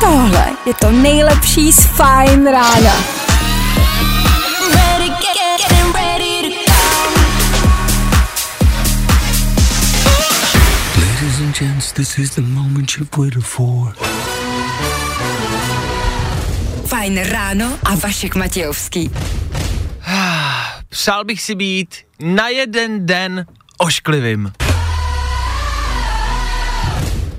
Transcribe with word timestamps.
Tohle 0.00 0.46
je 0.66 0.74
to 0.74 0.90
nejlepší 0.90 1.72
z 1.72 1.84
Fajn 1.86 2.46
rána. 2.46 2.94
Ladies 10.96 11.40
and 11.40 11.58
gents, 11.58 11.92
this 11.92 12.18
is 12.18 12.30
the 12.30 12.42
moment 12.42 12.96
you've 12.98 13.16
waited 13.16 13.44
for. 13.44 13.94
Fajn 16.86 17.18
ráno 17.24 17.78
a 17.84 17.94
Vašek 17.94 18.34
Matějovský. 18.34 19.10
Přál 20.88 21.24
bych 21.24 21.42
si 21.42 21.54
být 21.54 21.96
na 22.20 22.48
jeden 22.48 23.06
den 23.06 23.46
ošklivým. 23.82 24.52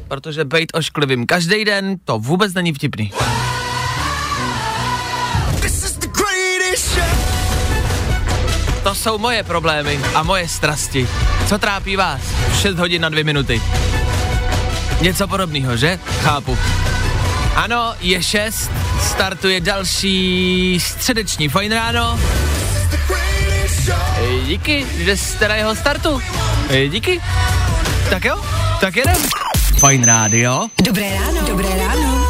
Protože 0.08 0.46
být 0.46 0.72
ošklivým 0.74 1.26
každý 1.26 1.66
den, 1.66 1.96
to 2.06 2.20
vůbec 2.20 2.54
není 2.54 2.74
vtipný. 2.74 3.12
To 8.84 8.96
jsou 8.96 9.18
moje 9.18 9.44
problémy 9.44 10.00
a 10.16 10.24
moje 10.24 10.48
strasti. 10.48 11.08
Co 11.48 11.58
trápí 11.58 11.96
vás? 11.96 12.22
6 12.62 12.76
hodin 12.76 13.02
na 13.02 13.10
2 13.10 13.24
minuty. 13.24 13.62
Něco 15.02 15.28
podobného, 15.28 15.78
že? 15.78 16.00
Chápu. 16.22 16.58
Ano, 17.56 17.94
je 18.00 18.24
6, 18.24 18.72
startuje 19.02 19.62
další 19.62 20.80
středeční 20.80 21.50
fajn 21.50 21.72
ráno. 21.72 22.20
Díky, 24.46 24.86
že 24.98 25.18
jste 25.18 25.48
na 25.48 25.56
jeho 25.56 25.76
startu. 25.76 26.22
Díky. 26.90 27.22
Tak 28.10 28.26
jo, 28.26 28.42
tak 28.82 28.96
jedem. 28.96 29.16
Fajn 29.80 30.04
rádio. 30.04 30.68
Dobré 30.84 31.14
ráno. 31.16 31.42
Dobré 31.48 31.70
ráno. 31.78 32.23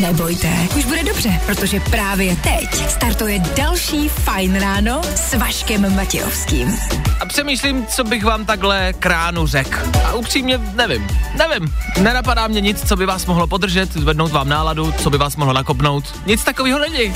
Nebojte, 0.00 0.48
už 0.76 0.84
bude 0.84 1.02
dobře, 1.04 1.40
protože 1.46 1.80
právě 1.80 2.36
teď 2.36 2.90
startuje 2.90 3.38
další 3.38 4.08
Fajn 4.08 4.60
ráno 4.60 5.00
s 5.14 5.34
Vaškem 5.34 5.96
Matějovským. 5.96 6.76
A 7.20 7.26
přemýšlím, 7.26 7.86
co 7.86 8.04
bych 8.04 8.24
vám 8.24 8.44
takhle 8.44 8.92
kránu 8.92 9.46
řekl. 9.46 9.78
A 10.04 10.12
upřímně 10.12 10.58
nevím, 10.58 11.08
nevím. 11.38 11.74
Nenapadá 12.00 12.48
mě 12.48 12.60
nic, 12.60 12.88
co 12.88 12.96
by 12.96 13.06
vás 13.06 13.26
mohlo 13.26 13.46
podržet, 13.46 13.92
zvednout 13.92 14.32
vám 14.32 14.48
náladu, 14.48 14.92
co 14.92 15.10
by 15.10 15.18
vás 15.18 15.36
mohlo 15.36 15.54
nakopnout. 15.54 16.04
Nic 16.26 16.44
takového 16.44 16.78
není. 16.78 17.14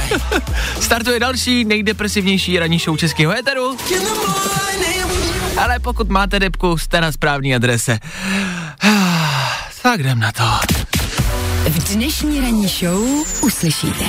Startuje 0.80 1.20
další 1.20 1.64
nejdepresivnější 1.64 2.58
ranní 2.58 2.78
show 2.78 2.96
českého 2.96 3.38
éteru. 3.38 3.76
Ale 5.56 5.78
pokud 5.78 6.08
máte 6.08 6.40
depku, 6.40 6.78
jste 6.78 7.00
na 7.00 7.12
správné 7.12 7.54
adrese. 7.54 7.98
Tak 9.82 10.00
jdem 10.00 10.20
na 10.20 10.32
to. 10.32 10.44
V 11.68 11.94
dnešní 11.94 12.40
ranní 12.40 12.68
show 12.68 13.02
uslyšíte. 13.42 14.04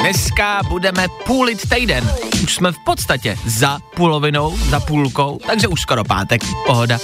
Dneska 0.00 0.60
budeme 0.68 1.06
půlit 1.26 1.68
týden. 1.68 2.10
Už 2.44 2.54
jsme 2.54 2.72
v 2.72 2.78
podstatě 2.84 3.38
za 3.46 3.78
půlovinou, 3.94 4.58
za 4.58 4.80
půlkou, 4.80 5.38
takže 5.46 5.68
už 5.68 5.80
skoro 5.80 6.04
pátek, 6.04 6.42
pohoda. 6.66 6.98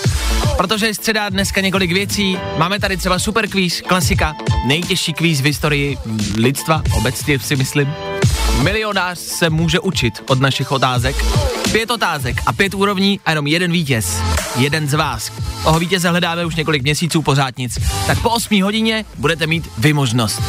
Protože 0.56 0.86
je 0.86 0.94
středa 0.94 1.28
dneska 1.28 1.60
několik 1.60 1.92
věcí. 1.92 2.38
Máme 2.58 2.78
tady 2.78 2.96
třeba 2.96 3.18
super 3.18 3.48
kvíz, 3.48 3.80
klasika, 3.80 4.36
nejtěžší 4.66 5.12
kvíz 5.12 5.40
v 5.40 5.44
historii 5.44 5.98
lidstva, 6.36 6.82
obecně 6.96 7.38
si 7.38 7.56
myslím. 7.56 7.94
Milionář 8.62 9.18
se 9.18 9.50
může 9.50 9.80
učit 9.80 10.22
od 10.28 10.40
našich 10.40 10.72
otázek. 10.72 11.24
Pět 11.72 11.90
otázek 11.90 12.36
a 12.46 12.52
pět 12.52 12.74
úrovní 12.74 13.20
a 13.24 13.30
jenom 13.30 13.46
jeden 13.46 13.72
vítěz. 13.72 14.22
Jeden 14.56 14.88
z 14.88 14.94
vás. 14.94 15.32
Toho 15.64 15.78
vítěze 15.78 16.08
hledáme 16.08 16.44
už 16.44 16.56
několik 16.56 16.82
měsíců, 16.82 17.22
pořád 17.22 17.58
nic. 17.58 17.78
Tak 18.06 18.20
po 18.22 18.30
8 18.30 18.62
hodině 18.62 19.04
budete 19.18 19.46
mít 19.46 19.68
vy 19.78 19.92
možnost. 19.92 20.42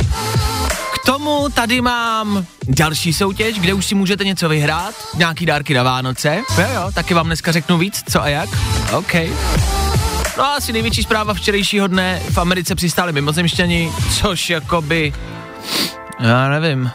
K 0.93 1.05
tomu 1.05 1.49
tady 1.53 1.81
mám 1.81 2.45
další 2.67 3.13
soutěž, 3.13 3.59
kde 3.59 3.73
už 3.73 3.85
si 3.85 3.95
můžete 3.95 4.25
něco 4.25 4.49
vyhrát, 4.49 4.95
nějaký 5.15 5.45
dárky 5.45 5.73
na 5.73 5.83
Vánoce. 5.83 6.41
Jo, 6.57 6.67
jo, 6.75 6.91
taky 6.93 7.13
vám 7.13 7.25
dneska 7.25 7.51
řeknu 7.51 7.77
víc, 7.77 8.03
co 8.11 8.21
a 8.21 8.27
jak. 8.27 8.49
OK. 8.91 9.13
No 10.37 10.43
a 10.43 10.55
asi 10.55 10.73
největší 10.73 11.03
zpráva 11.03 11.33
včerejšího 11.33 11.87
dne, 11.87 12.21
v 12.31 12.37
Americe 12.37 12.75
přistáli 12.75 13.13
mimozemšťani, 13.13 13.91
což 14.21 14.49
jakoby, 14.49 15.13
já 16.19 16.49
nevím, 16.49 16.91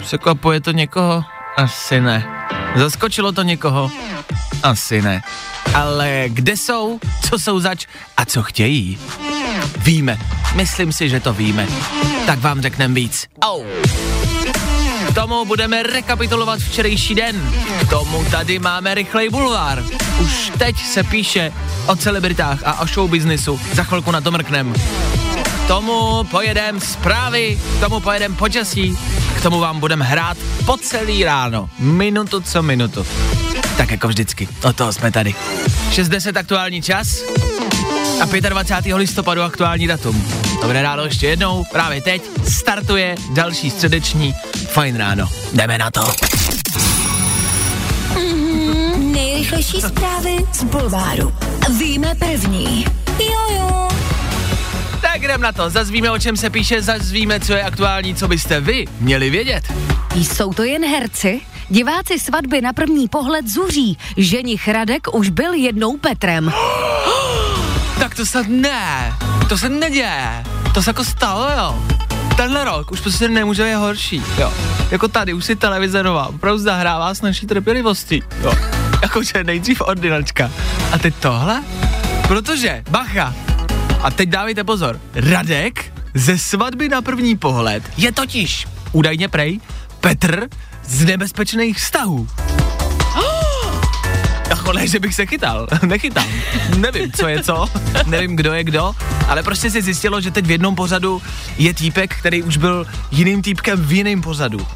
překvapuje 0.00 0.60
to 0.60 0.70
někoho? 0.70 1.24
Asi 1.56 2.00
ne. 2.00 2.46
Zaskočilo 2.76 3.32
to 3.32 3.42
někoho? 3.42 3.90
Asi 4.62 5.02
ne. 5.02 5.22
Ale 5.74 6.24
kde 6.26 6.56
jsou, 6.56 7.00
co 7.28 7.38
jsou 7.38 7.60
zač 7.60 7.86
a 8.16 8.24
co 8.24 8.42
chtějí? 8.42 8.98
Víme. 9.76 10.18
Myslím 10.54 10.92
si, 10.92 11.08
že 11.08 11.20
to 11.20 11.32
víme. 11.32 11.66
Tak 12.26 12.38
vám 12.38 12.62
řekneme 12.62 12.94
víc. 12.94 13.26
Au. 13.42 13.62
K 15.08 15.14
tomu 15.14 15.44
budeme 15.44 15.82
rekapitulovat 15.82 16.60
včerejší 16.60 17.14
den. 17.14 17.52
K 17.80 17.90
tomu 17.90 18.24
tady 18.24 18.58
máme 18.58 18.94
rychlej 18.94 19.28
bulvár. 19.28 19.84
Už 20.20 20.52
teď 20.58 20.86
se 20.86 21.02
píše 21.02 21.52
o 21.86 21.96
celebritách 21.96 22.58
a 22.64 22.80
o 22.80 22.86
showbiznisu. 22.86 23.60
Za 23.72 23.82
chvilku 23.84 24.10
na 24.10 24.20
to 24.20 24.30
mrknem. 24.30 24.74
Tomu 25.70 26.24
pojedem 26.24 26.80
zprávy, 26.80 27.60
k 27.76 27.80
tomu 27.80 28.00
pojedem 28.00 28.34
počasí, 28.34 28.98
k 29.38 29.42
tomu 29.42 29.60
vám 29.60 29.80
budeme 29.80 30.04
hrát 30.04 30.36
po 30.66 30.76
celý 30.76 31.24
ráno. 31.24 31.70
Minutu 31.78 32.40
co 32.40 32.62
minutu. 32.62 33.06
Tak 33.76 33.90
jako 33.90 34.08
vždycky, 34.08 34.48
o 34.62 34.72
toho 34.72 34.92
jsme 34.92 35.12
tady. 35.12 35.34
6.10 35.90 36.38
aktuální 36.38 36.82
čas 36.82 37.22
a 38.20 38.48
25. 38.48 38.94
listopadu 38.94 39.42
aktuální 39.42 39.86
datum. 39.86 40.24
Dobré 40.62 40.82
ráno 40.82 41.04
ještě 41.04 41.26
jednou, 41.26 41.64
právě 41.72 42.02
teď 42.02 42.22
startuje 42.48 43.14
další 43.32 43.70
středeční 43.70 44.34
Fajn 44.68 44.96
ráno. 44.96 45.28
Jdeme 45.52 45.78
na 45.78 45.90
to. 45.90 46.12
Nejrychlejší 48.98 49.80
zprávy 49.80 50.36
z 50.52 50.64
Bulváru. 50.64 51.34
Víme 51.78 52.14
první. 52.14 52.84
Jojo. 53.18 53.90
Tak 55.00 55.22
jdem 55.22 55.40
na 55.40 55.52
to, 55.52 55.70
zazvíme 55.70 56.10
o 56.10 56.18
čem 56.18 56.36
se 56.36 56.50
píše, 56.50 56.82
zazvíme 56.82 57.40
co 57.40 57.52
je 57.52 57.62
aktuální, 57.62 58.14
co 58.14 58.28
byste 58.28 58.60
vy 58.60 58.84
měli 59.00 59.30
vědět. 59.30 59.72
Jsou 60.14 60.52
to 60.52 60.62
jen 60.62 60.84
herci? 60.90 61.40
Diváci 61.68 62.18
svatby 62.18 62.60
na 62.60 62.72
první 62.72 63.08
pohled 63.08 63.48
zuří. 63.48 63.98
Ženich 64.16 64.68
Radek 64.68 65.14
už 65.14 65.28
byl 65.28 65.52
jednou 65.54 65.96
Petrem. 65.96 66.52
Tak 67.98 68.14
to 68.14 68.26
se 68.26 68.42
ne, 68.48 69.12
to 69.48 69.58
se 69.58 69.68
neděje, 69.68 70.44
to 70.74 70.82
se 70.82 70.90
jako 70.90 71.04
stalo, 71.04 71.48
jo. 71.56 71.84
Tenhle 72.36 72.64
rok 72.64 72.90
už 72.90 73.00
prostě 73.00 73.28
nemůže 73.28 73.64
být 73.64 73.74
horší, 73.74 74.22
jo. 74.38 74.52
Jako 74.90 75.08
tady 75.08 75.32
už 75.32 75.44
si 75.44 75.56
televize 75.56 76.02
nová 76.02 76.26
opravdu 76.26 76.58
zahrává 76.58 77.14
s 77.14 77.22
naší 77.22 77.46
trpělivostí, 77.46 78.22
jo. 78.42 78.54
Jakože 79.02 79.44
nejdřív 79.44 79.80
ordinačka. 79.80 80.50
A 80.92 80.98
teď 80.98 81.14
tohle? 81.20 81.62
Protože, 82.28 82.82
bacha, 82.90 83.34
a 84.02 84.10
teď 84.10 84.28
dávejte 84.28 84.64
pozor, 84.64 85.00
Radek 85.14 85.92
ze 86.14 86.38
svatby 86.38 86.88
na 86.88 87.02
první 87.02 87.36
pohled 87.36 87.82
je 87.96 88.12
totiž 88.12 88.66
údajně 88.92 89.28
prej 89.28 89.60
Petr 90.00 90.48
z 90.84 91.04
nebezpečných 91.04 91.76
vztahů. 91.76 92.28
Jako 94.48 94.72
ne, 94.72 94.88
že 94.88 94.98
bych 94.98 95.14
se 95.14 95.26
chytal, 95.26 95.68
nechytám. 95.86 96.26
Nevím, 96.76 97.12
co 97.12 97.28
je 97.28 97.42
co, 97.42 97.68
nevím, 98.06 98.36
kdo 98.36 98.52
je 98.52 98.64
kdo, 98.64 98.92
ale 99.28 99.42
prostě 99.42 99.70
se 99.70 99.82
zjistilo, 99.82 100.20
že 100.20 100.30
teď 100.30 100.46
v 100.46 100.50
jednom 100.50 100.74
pořadu 100.74 101.22
je 101.58 101.74
týpek, 101.74 102.16
který 102.16 102.42
už 102.42 102.56
byl 102.56 102.86
jiným 103.10 103.42
týpkem 103.42 103.84
v 103.84 103.92
jiném 103.92 104.20
pořadu. 104.20 104.66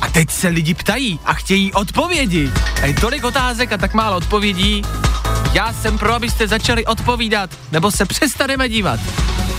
A 0.00 0.08
teď 0.08 0.30
se 0.30 0.48
lidi 0.48 0.74
ptají 0.74 1.20
a 1.24 1.34
chtějí 1.34 1.72
odpovědi. 1.72 2.50
A 2.82 2.86
je 2.86 2.94
tolik 2.94 3.24
otázek 3.24 3.72
a 3.72 3.78
tak 3.78 3.94
málo 3.94 4.16
odpovědí. 4.16 4.82
Já 5.56 5.72
jsem 5.72 5.98
pro, 5.98 6.14
abyste 6.14 6.48
začali 6.48 6.86
odpovídat, 6.86 7.50
nebo 7.72 7.90
se 7.90 8.04
přestaneme 8.04 8.68
dívat. 8.68 9.00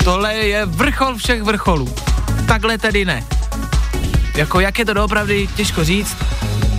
Tohle 0.03 0.35
je 0.35 0.65
vrchol 0.65 1.15
všech 1.15 1.43
vrcholů. 1.43 1.95
Takhle 2.47 2.77
tedy 2.77 3.05
ne. 3.05 3.23
Jako 4.35 4.59
jak 4.59 4.79
je 4.79 4.85
to 4.85 4.93
doopravdy, 4.93 5.47
těžko 5.55 5.83
říct, 5.83 6.15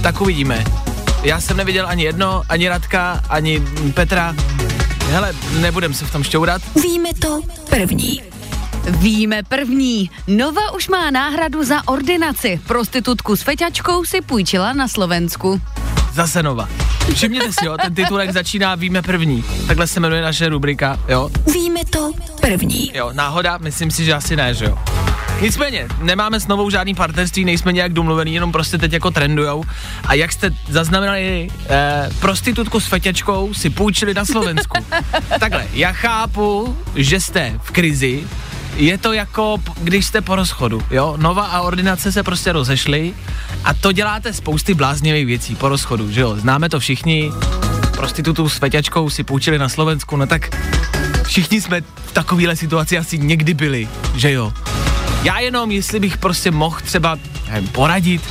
tak 0.03 0.21
uvidíme. 0.21 0.65
Já 1.23 1.41
jsem 1.41 1.57
neviděl 1.57 1.87
ani 1.89 2.05
jedno, 2.05 2.43
ani 2.49 2.69
Radka, 2.69 3.23
ani 3.29 3.63
Petra. 3.95 4.35
Hele, 5.11 5.33
nebudem 5.61 5.95
se 5.95 6.05
v 6.05 6.13
tom 6.13 6.23
šťourat. 6.23 6.63
Víme 6.83 7.15
to 7.15 7.41
první. 7.71 8.23
Víme 8.89 9.43
první. 9.43 10.11
Nova 10.27 10.73
už 10.75 10.89
má 10.89 11.11
náhradu 11.11 11.65
za 11.65 11.89
ordinaci. 11.89 12.61
Prostitutku 12.67 13.37
s 13.37 13.43
feťačkou 13.43 14.05
si 14.05 14.21
půjčila 14.21 14.73
na 14.73 14.89
Slovensku. 14.89 15.61
Zase 16.13 16.43
Nova. 16.43 16.69
Všimněte 17.15 17.53
si, 17.53 17.67
jo, 17.67 17.77
ten 17.83 17.95
titulek 17.95 18.33
začíná 18.33 18.75
Víme 18.75 19.03
první. 19.03 19.45
Takhle 19.67 19.87
se 19.87 20.01
jmenuje 20.01 20.23
naše 20.23 20.49
rubrika, 20.49 21.01
jo. 21.09 21.31
Víme 21.53 21.81
to 21.91 22.13
první. 22.41 22.91
Jo, 22.95 23.11
náhoda? 23.13 23.59
Myslím 23.59 23.91
si, 23.91 24.05
že 24.05 24.15
asi 24.15 24.37
ne, 24.37 24.55
že 24.55 24.65
jo. 24.65 24.79
Nicméně, 25.41 25.89
nemáme 26.01 26.41
s 26.41 26.47
novou 26.47 26.71
žádný 26.71 26.95
partnerství, 26.95 27.45
nejsme 27.45 27.73
nějak 27.73 27.93
domluvený, 27.93 28.35
jenom 28.35 28.53
prostě 28.53 28.79
teď 28.79 28.93
jako 28.93 29.11
trendujou. 29.11 29.65
A 30.05 30.15
jak 30.15 30.33
jste 30.33 30.51
zaznamenali, 30.69 31.49
eh, 31.69 32.11
prostitutku 32.21 32.81
s 32.81 32.87
feťačkou 32.87 33.55
si 33.55 33.71
půjčili 33.71 34.15
na 34.15 34.25
Slovensku. 34.25 34.77
Takhle, 35.41 35.67
já 35.73 35.93
chápu, 35.93 36.79
že 36.95 37.21
jste 37.21 37.55
v 37.63 37.71
krizi, 37.71 38.25
je 38.79 38.99
to 38.99 39.13
jako, 39.13 39.57
když 39.81 40.07
jste 40.07 40.21
po 40.21 40.37
rozchodu, 40.37 40.83
jo? 40.91 41.15
Nova 41.17 41.47
a 41.47 41.61
ordinace 41.61 42.13
se 42.13 42.23
prostě 42.23 42.53
rozešly 42.53 43.15
a 43.65 43.75
to 43.75 43.93
děláte 43.93 44.33
spousty 44.33 44.75
bláznivých 44.75 45.27
věcí 45.27 45.55
po 45.55 45.69
rozchodu, 45.69 46.11
že 46.11 46.21
jo? 46.21 46.37
Známe 46.37 46.69
to 46.69 46.81
všichni, 46.81 47.33
prostitutu 47.97 48.49
s 48.49 48.59
feťačkou 48.59 49.11
si 49.11 49.25
půjčili 49.25 49.59
na 49.59 49.69
Slovensku, 49.69 50.17
no 50.17 50.27
tak 50.27 50.57
všichni 51.25 51.61
jsme 51.61 51.81
v 51.81 52.13
takovéhle 52.13 52.57
situaci 52.57 52.99
asi 52.99 53.19
někdy 53.19 53.55
byli, 53.55 53.89
že 54.15 54.33
jo? 54.33 54.53
Já 55.23 55.39
jenom, 55.39 55.71
jestli 55.71 56.01
bych 56.01 56.19
prostě 56.19 56.51
mohl 56.51 56.79
třeba 56.85 57.19
nevím, 57.51 57.69
poradit, 57.69 58.23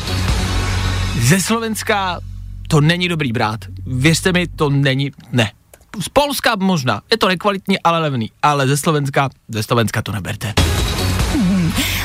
ze 1.22 1.42
Slovenska 1.42 2.20
to 2.68 2.82
není 2.82 3.08
dobrý 3.08 3.32
brát. 3.32 3.60
Věřte 3.86 4.34
mi, 4.34 4.48
to 4.48 4.70
není, 4.70 5.12
ne. 5.32 5.52
Z 6.00 6.10
Polska 6.10 6.56
možná, 6.56 7.02
je 7.12 7.18
to 7.18 7.28
nekvalitní, 7.28 7.80
ale 7.80 8.00
levný, 8.00 8.32
ale 8.42 8.68
ze 8.68 8.78
Slovenska, 8.78 9.30
ze 9.50 9.64
Slovenska 9.64 10.02
to 10.02 10.12
neberte. 10.12 10.54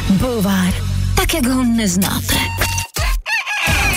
Bulvár, 0.09 0.73
tak 1.17 1.35
jak 1.35 1.47
ho 1.47 1.65
neznáte. 1.65 2.35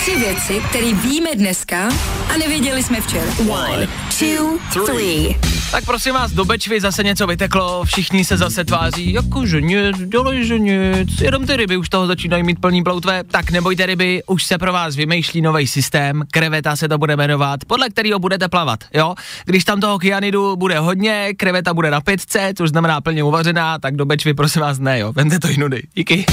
Tři 0.06 0.18
věci, 0.18 0.60
které 0.68 0.94
víme 0.94 1.30
dneska 1.34 1.88
a 2.34 2.36
nevěděli 2.38 2.82
jsme 2.82 3.00
včera. 3.00 3.32
One, 3.48 3.88
two, 4.18 4.58
three. 4.86 5.36
Tak 5.70 5.84
prosím 5.84 6.14
vás, 6.14 6.32
do 6.32 6.44
Bečvy 6.44 6.80
zase 6.80 7.04
něco 7.04 7.26
vyteklo, 7.26 7.84
všichni 7.84 8.24
se 8.24 8.36
zase 8.36 8.64
tváří, 8.64 9.12
jako 9.12 9.46
že 9.46 9.60
nic, 9.60 9.98
dělej, 10.06 10.44
že 10.44 10.58
nic, 10.58 11.20
jenom 11.20 11.46
ty 11.46 11.56
ryby 11.56 11.76
už 11.76 11.88
toho 11.88 12.06
začínají 12.06 12.42
mít 12.42 12.60
plný 12.60 12.82
ploutve, 12.82 13.24
tak 13.24 13.50
nebojte 13.50 13.86
ryby, 13.86 14.22
už 14.26 14.44
se 14.44 14.58
pro 14.58 14.72
vás 14.72 14.96
vymýšlí 14.96 15.40
nový 15.40 15.66
systém, 15.66 16.22
kreveta 16.30 16.76
se 16.76 16.88
to 16.88 16.98
bude 16.98 17.16
jmenovat, 17.16 17.64
podle 17.64 17.90
kterého 17.90 18.18
budete 18.18 18.48
plavat, 18.48 18.84
jo? 18.94 19.14
Když 19.44 19.64
tam 19.64 19.80
toho 19.80 19.98
kyanidu 19.98 20.56
bude 20.56 20.78
hodně, 20.78 21.34
kreveta 21.36 21.74
bude 21.74 21.90
na 21.90 22.00
pětce, 22.00 22.52
což 22.56 22.70
znamená 22.70 23.00
plně 23.00 23.24
uvařená, 23.24 23.78
tak 23.78 23.96
do 23.96 24.04
Bečvy 24.04 24.34
prosím 24.34 24.62
vás 24.62 24.78
ne, 24.78 24.98
jo, 24.98 25.12
vente 25.12 25.38
to 25.38 25.48
jinudy, 25.48 25.82
díky. 25.94 26.26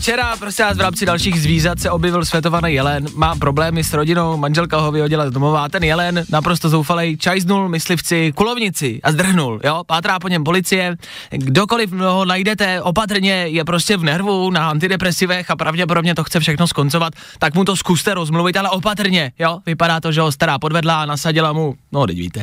Včera, 0.00 0.36
prostě 0.36 0.62
vás 0.62 0.76
v 0.76 0.80
rámci 0.80 1.06
dalších 1.06 1.42
zvířat 1.42 1.80
se 1.80 1.90
objevil 1.90 2.24
světovaný 2.24 2.74
jelen, 2.74 3.06
má 3.14 3.34
problémy 3.34 3.84
s 3.84 3.92
rodinou, 3.92 4.36
manželka 4.36 4.80
ho 4.80 4.92
vyhodila 4.92 5.28
z 5.28 5.32
domova, 5.32 5.68
ten 5.68 5.84
jelen 5.84 6.24
naprosto 6.30 6.68
zoufalej, 6.68 7.16
čajznul 7.16 7.68
myslivci, 7.68 8.32
kulovnici 8.34 9.00
a 9.02 9.12
zdrhnul, 9.12 9.60
jo, 9.64 9.82
pátrá 9.86 10.18
po 10.18 10.28
něm 10.28 10.44
policie, 10.44 10.96
kdokoliv 11.30 11.92
ho 11.92 12.24
najdete 12.24 12.82
opatrně, 12.82 13.32
je 13.32 13.64
prostě 13.64 13.96
v 13.96 14.04
nervu 14.04 14.50
na 14.50 14.70
antidepresivech 14.70 15.50
a 15.50 15.56
pravděpodobně 15.56 16.14
to 16.14 16.24
chce 16.24 16.40
všechno 16.40 16.66
skoncovat, 16.66 17.12
tak 17.38 17.54
mu 17.54 17.64
to 17.64 17.76
zkuste 17.76 18.14
rozmluvit, 18.14 18.56
ale 18.56 18.70
opatrně, 18.70 19.32
jo, 19.38 19.58
vypadá 19.66 20.00
to, 20.00 20.12
že 20.12 20.20
ho 20.20 20.32
stará 20.32 20.58
podvedla 20.58 21.02
a 21.02 21.06
nasadila 21.06 21.52
mu, 21.52 21.74
no, 21.92 22.06
teď 22.06 22.16
víte. 22.16 22.42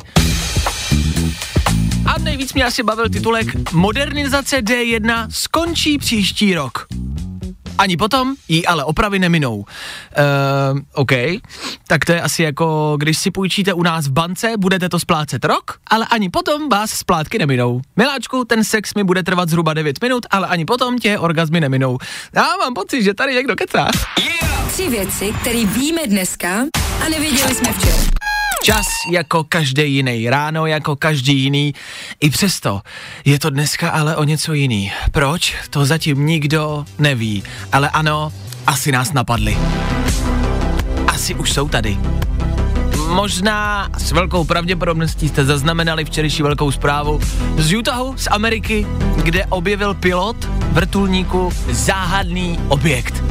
A 2.06 2.20
nejvíc 2.20 2.54
mě 2.54 2.64
asi 2.64 2.84
bavil 2.84 3.10
titulek 3.10 3.72
Modernizace 3.72 4.62
D1 4.62 5.28
skončí 5.30 5.98
příští 5.98 6.56
rok. 6.56 6.97
Ani 7.78 7.98
potom 7.98 8.36
jí 8.48 8.68
ale 8.68 8.84
opravy 8.84 9.20
neminou. 9.20 9.56
Uh, 9.56 9.66
OK, 10.94 11.12
tak 11.88 12.06
to 12.06 12.12
je 12.12 12.22
asi 12.22 12.44
jako, 12.44 12.96
když 13.00 13.18
si 13.18 13.32
půjčíte 13.32 13.74
u 13.74 13.84
nás 13.84 14.08
v 14.08 14.12
bance, 14.12 14.54
budete 14.58 14.90
to 14.90 15.00
splácet 15.00 15.46
rok, 15.46 15.80
ale 15.88 16.06
ani 16.10 16.30
potom 16.30 16.70
vás 16.70 16.92
splátky 16.92 17.40
neminou. 17.40 17.82
Miláčku, 17.96 18.46
ten 18.46 18.64
sex 18.64 18.94
mi 18.94 19.04
bude 19.04 19.24
trvat 19.24 19.50
zhruba 19.50 19.74
9 19.74 20.02
minut, 20.02 20.26
ale 20.30 20.48
ani 20.48 20.66
potom 20.66 21.00
tě 21.00 21.20
orgazmy 21.20 21.62
neminou. 21.62 21.98
Já 22.36 22.48
mám 22.60 22.74
pocit, 22.74 23.04
že 23.04 23.14
tady 23.14 23.36
někdo 23.36 23.56
kecá. 23.56 23.88
Tři 24.72 24.90
věci, 24.90 25.34
které 25.42 25.66
víme 25.66 26.02
dneska 26.08 26.66
a 27.06 27.10
nevěděli 27.10 27.56
jsme 27.56 27.74
včera. 27.74 28.17
Čas 28.64 28.88
jako 29.12 29.44
každý 29.44 29.94
jiný, 29.94 30.30
ráno 30.30 30.66
jako 30.66 30.96
každý 30.96 31.44
jiný. 31.44 31.74
I 32.20 32.30
přesto 32.30 32.82
je 33.26 33.40
to 33.40 33.50
dneska 33.50 33.90
ale 33.90 34.16
o 34.16 34.24
něco 34.24 34.54
jiný. 34.54 34.92
Proč? 35.12 35.56
To 35.70 35.86
zatím 35.86 36.26
nikdo 36.26 36.86
neví. 37.00 37.44
Ale 37.72 37.90
ano, 37.90 38.34
asi 38.68 38.92
nás 38.92 39.14
napadli. 39.14 39.58
Asi 41.08 41.36
už 41.36 41.54
jsou 41.54 41.70
tady. 41.70 41.98
Možná 43.08 43.90
s 43.98 44.12
velkou 44.12 44.44
pravděpodobností 44.44 45.28
jste 45.28 45.46
zaznamenali 45.46 46.06
včerejší 46.06 46.44
velkou 46.44 46.72
zprávu 46.72 47.20
z 47.58 47.74
Utahu, 47.74 48.18
z 48.18 48.28
Ameriky, 48.32 48.88
kde 49.24 49.46
objevil 49.46 49.94
pilot 49.94 50.50
vrtulníku 50.72 51.50
záhadný 51.70 52.60
objekt. 52.68 53.24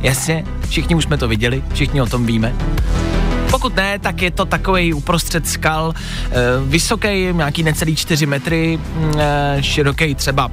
Jasně, 0.00 0.44
všichni 0.68 0.94
už 0.94 1.04
jsme 1.04 1.18
to 1.18 1.28
viděli, 1.28 1.64
všichni 1.72 2.02
o 2.02 2.06
tom 2.06 2.26
víme. 2.26 2.54
Pokud 3.54 3.76
ne, 3.76 3.98
tak 3.98 4.22
je 4.22 4.30
to 4.30 4.44
takový 4.44 4.94
uprostřed 4.94 5.48
skal, 5.48 5.94
e, 5.94 6.32
vysoký, 6.66 7.32
nějaký 7.32 7.62
necelý 7.62 7.96
4 7.96 8.26
metry, 8.26 8.78
e, 9.18 9.56
široký 9.60 10.14
třeba 10.14 10.50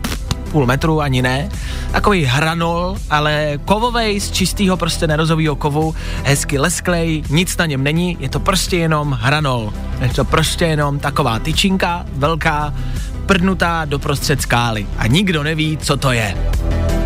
půl 0.52 0.66
metru, 0.66 1.02
ani 1.02 1.22
ne. 1.22 1.50
Takový 1.92 2.26
hranol, 2.26 2.96
ale 3.10 3.60
kovovej 3.66 4.20
z 4.20 4.32
čistého 4.32 4.78
prostě 4.78 5.08
nerozového 5.08 5.56
kovu, 5.56 5.96
hezky 6.24 6.60
lesklej, 6.60 7.24
nic 7.30 7.58
na 7.58 7.66
něm 7.66 7.84
není, 7.84 8.18
je 8.20 8.30
to 8.30 8.40
prostě 8.40 8.78
jenom 8.78 9.18
hranol. 9.22 9.74
Je 10.02 10.10
to 10.10 10.26
prostě 10.26 10.66
jenom 10.66 11.00
taková 11.00 11.40
tyčinka, 11.40 12.06
velká, 12.14 12.74
prdnutá 13.26 13.86
do 13.86 14.00
prostřed 14.00 14.42
skály. 14.42 14.88
A 14.98 15.08
nikdo 15.08 15.44
neví, 15.44 15.78
co 15.78 15.98
to 15.98 16.12
je. 16.12 16.38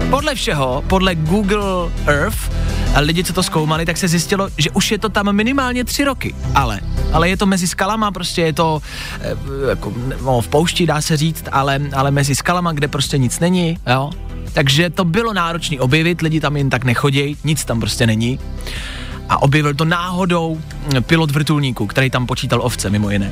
Podle 0.09 0.36
všeho, 0.36 0.83
podle 0.88 1.15
Google 1.15 1.92
Earth, 2.07 2.51
a 2.95 3.00
lidi, 3.00 3.24
co 3.24 3.33
to 3.33 3.44
zkoumali, 3.44 3.86
tak 3.86 3.97
se 3.97 4.07
zjistilo, 4.07 4.50
že 4.57 4.71
už 4.71 4.92
je 4.92 4.97
to 4.97 5.09
tam 5.09 5.33
minimálně 5.33 5.83
tři 5.83 6.03
roky. 6.03 6.36
Ale, 6.56 6.80
ale 7.13 7.30
je 7.30 7.38
to 7.38 7.45
mezi 7.45 7.68
skalama, 7.68 8.12
prostě 8.12 8.42
je 8.42 8.53
to 8.53 8.81
e, 9.21 9.69
jako, 9.69 9.94
no, 10.25 10.42
v 10.42 10.47
poušti, 10.47 10.86
dá 10.86 11.01
se 11.01 11.18
říct, 11.18 11.45
ale, 11.51 11.80
ale 11.94 12.12
mezi 12.12 12.36
skalama, 12.36 12.71
kde 12.71 12.88
prostě 12.88 13.18
nic 13.18 13.39
není, 13.39 13.77
jo. 13.88 14.12
Takže 14.53 14.89
to 14.89 15.06
bylo 15.06 15.33
náročné 15.33 15.80
objevit, 15.80 16.21
lidi 16.21 16.39
tam 16.39 16.57
jen 16.57 16.69
tak 16.69 16.83
nechodí, 16.83 17.38
nic 17.44 17.65
tam 17.65 17.80
prostě 17.80 18.07
není. 18.07 18.39
A 19.30 19.42
objevil 19.42 19.74
to 19.74 19.86
náhodou 19.86 20.62
pilot 21.01 21.31
vrtulníku, 21.31 21.88
který 21.88 22.09
tam 22.09 22.25
počítal 22.25 22.62
ovce, 22.62 22.89
mimo 22.89 23.09
jiné. 23.09 23.31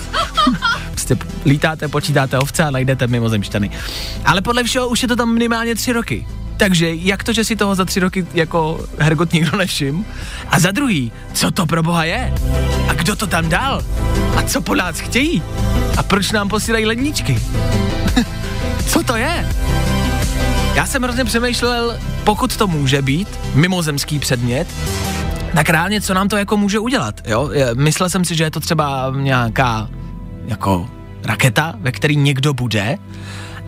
prostě 0.90 1.16
lítáte, 1.46 1.88
počítáte 1.88 2.38
ovce 2.38 2.64
a 2.64 2.70
najdete 2.70 3.06
mimozemšťany. 3.06 3.70
Ale 4.24 4.40
podle 4.40 4.64
všeho 4.64 4.88
už 4.88 5.02
je 5.02 5.08
to 5.08 5.16
tam 5.16 5.32
minimálně 5.32 5.74
tři 5.74 5.92
roky. 5.92 6.26
Takže 6.60 6.94
jak 6.94 7.24
to, 7.24 7.32
že 7.32 7.44
si 7.44 7.56
toho 7.56 7.74
za 7.74 7.84
tři 7.84 8.00
roky 8.00 8.26
jako 8.34 8.86
Hergot 8.98 9.32
nikdo 9.32 9.56
nevšim? 9.56 10.06
A 10.48 10.60
za 10.60 10.70
druhý, 10.70 11.12
co 11.32 11.50
to 11.50 11.66
pro 11.66 11.82
boha 11.82 12.04
je? 12.04 12.34
A 12.88 12.92
kdo 12.94 13.16
to 13.16 13.26
tam 13.26 13.48
dal? 13.48 13.84
A 14.36 14.42
co 14.42 14.60
po 14.60 14.74
nás 14.74 15.00
chtějí? 15.00 15.42
A 15.96 16.02
proč 16.02 16.32
nám 16.32 16.48
posílají 16.48 16.86
ledničky? 16.86 17.42
co 18.86 19.02
to 19.02 19.16
je? 19.16 19.48
Já 20.74 20.86
jsem 20.86 21.02
hrozně 21.02 21.24
přemýšlel, 21.24 21.98
pokud 22.24 22.56
to 22.56 22.66
může 22.66 23.02
být 23.02 23.28
mimozemský 23.54 24.18
předmět, 24.18 24.68
tak 25.54 25.70
reálně, 25.70 26.00
co 26.00 26.14
nám 26.14 26.28
to 26.28 26.36
jako 26.36 26.56
může 26.56 26.78
udělat, 26.78 27.20
jo? 27.26 27.50
Myslel 27.74 28.10
jsem 28.10 28.24
si, 28.24 28.34
že 28.34 28.44
je 28.44 28.50
to 28.50 28.60
třeba 28.60 29.12
nějaká 29.16 29.88
jako 30.46 30.90
raketa, 31.24 31.74
ve 31.78 31.92
který 31.92 32.16
někdo 32.16 32.54
bude, 32.54 32.98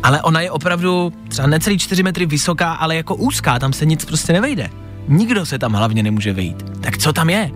ale 0.02 0.22
ona 0.22 0.40
je 0.40 0.50
opravdu 0.50 1.12
třeba 1.28 1.48
necelý 1.48 1.78
4 1.78 2.02
metry 2.02 2.26
vysoká, 2.26 2.72
ale 2.72 2.96
jako 2.96 3.14
úzká, 3.14 3.58
tam 3.58 3.72
se 3.72 3.86
nic 3.86 4.04
prostě 4.04 4.32
nevejde. 4.32 4.70
Nikdo 5.08 5.46
se 5.46 5.58
tam 5.58 5.72
hlavně 5.72 6.02
nemůže 6.02 6.32
vejít. 6.32 6.80
Tak 6.80 6.98
co 6.98 7.12
tam 7.12 7.30
je? 7.30 7.50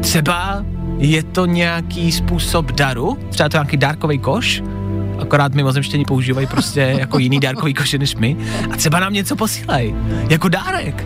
Třeba 0.00 0.64
je 0.98 1.22
to 1.22 1.46
nějaký 1.46 2.12
způsob 2.12 2.72
daru, 2.72 3.18
třeba 3.30 3.48
to 3.48 3.56
nějaký 3.56 3.76
dárkový 3.76 4.18
koš, 4.18 4.62
akorát 5.20 5.54
mimozemštění 5.54 6.04
používají 6.04 6.46
prostě 6.46 6.80
jako 6.98 7.18
jiný 7.18 7.40
dárkový 7.40 7.74
koše 7.74 7.98
než 7.98 8.14
my 8.16 8.36
a 8.72 8.76
třeba 8.76 9.00
nám 9.00 9.12
něco 9.12 9.36
posílají, 9.36 9.94
jako 10.30 10.48
dárek. 10.48 11.04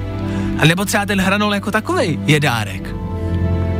A 0.59 0.65
nebo 0.65 0.85
třeba 0.85 1.07
ten 1.07 1.21
hranol 1.21 1.55
jako 1.55 1.71
takový 1.71 2.19
je 2.27 2.41
dárek. 2.41 2.95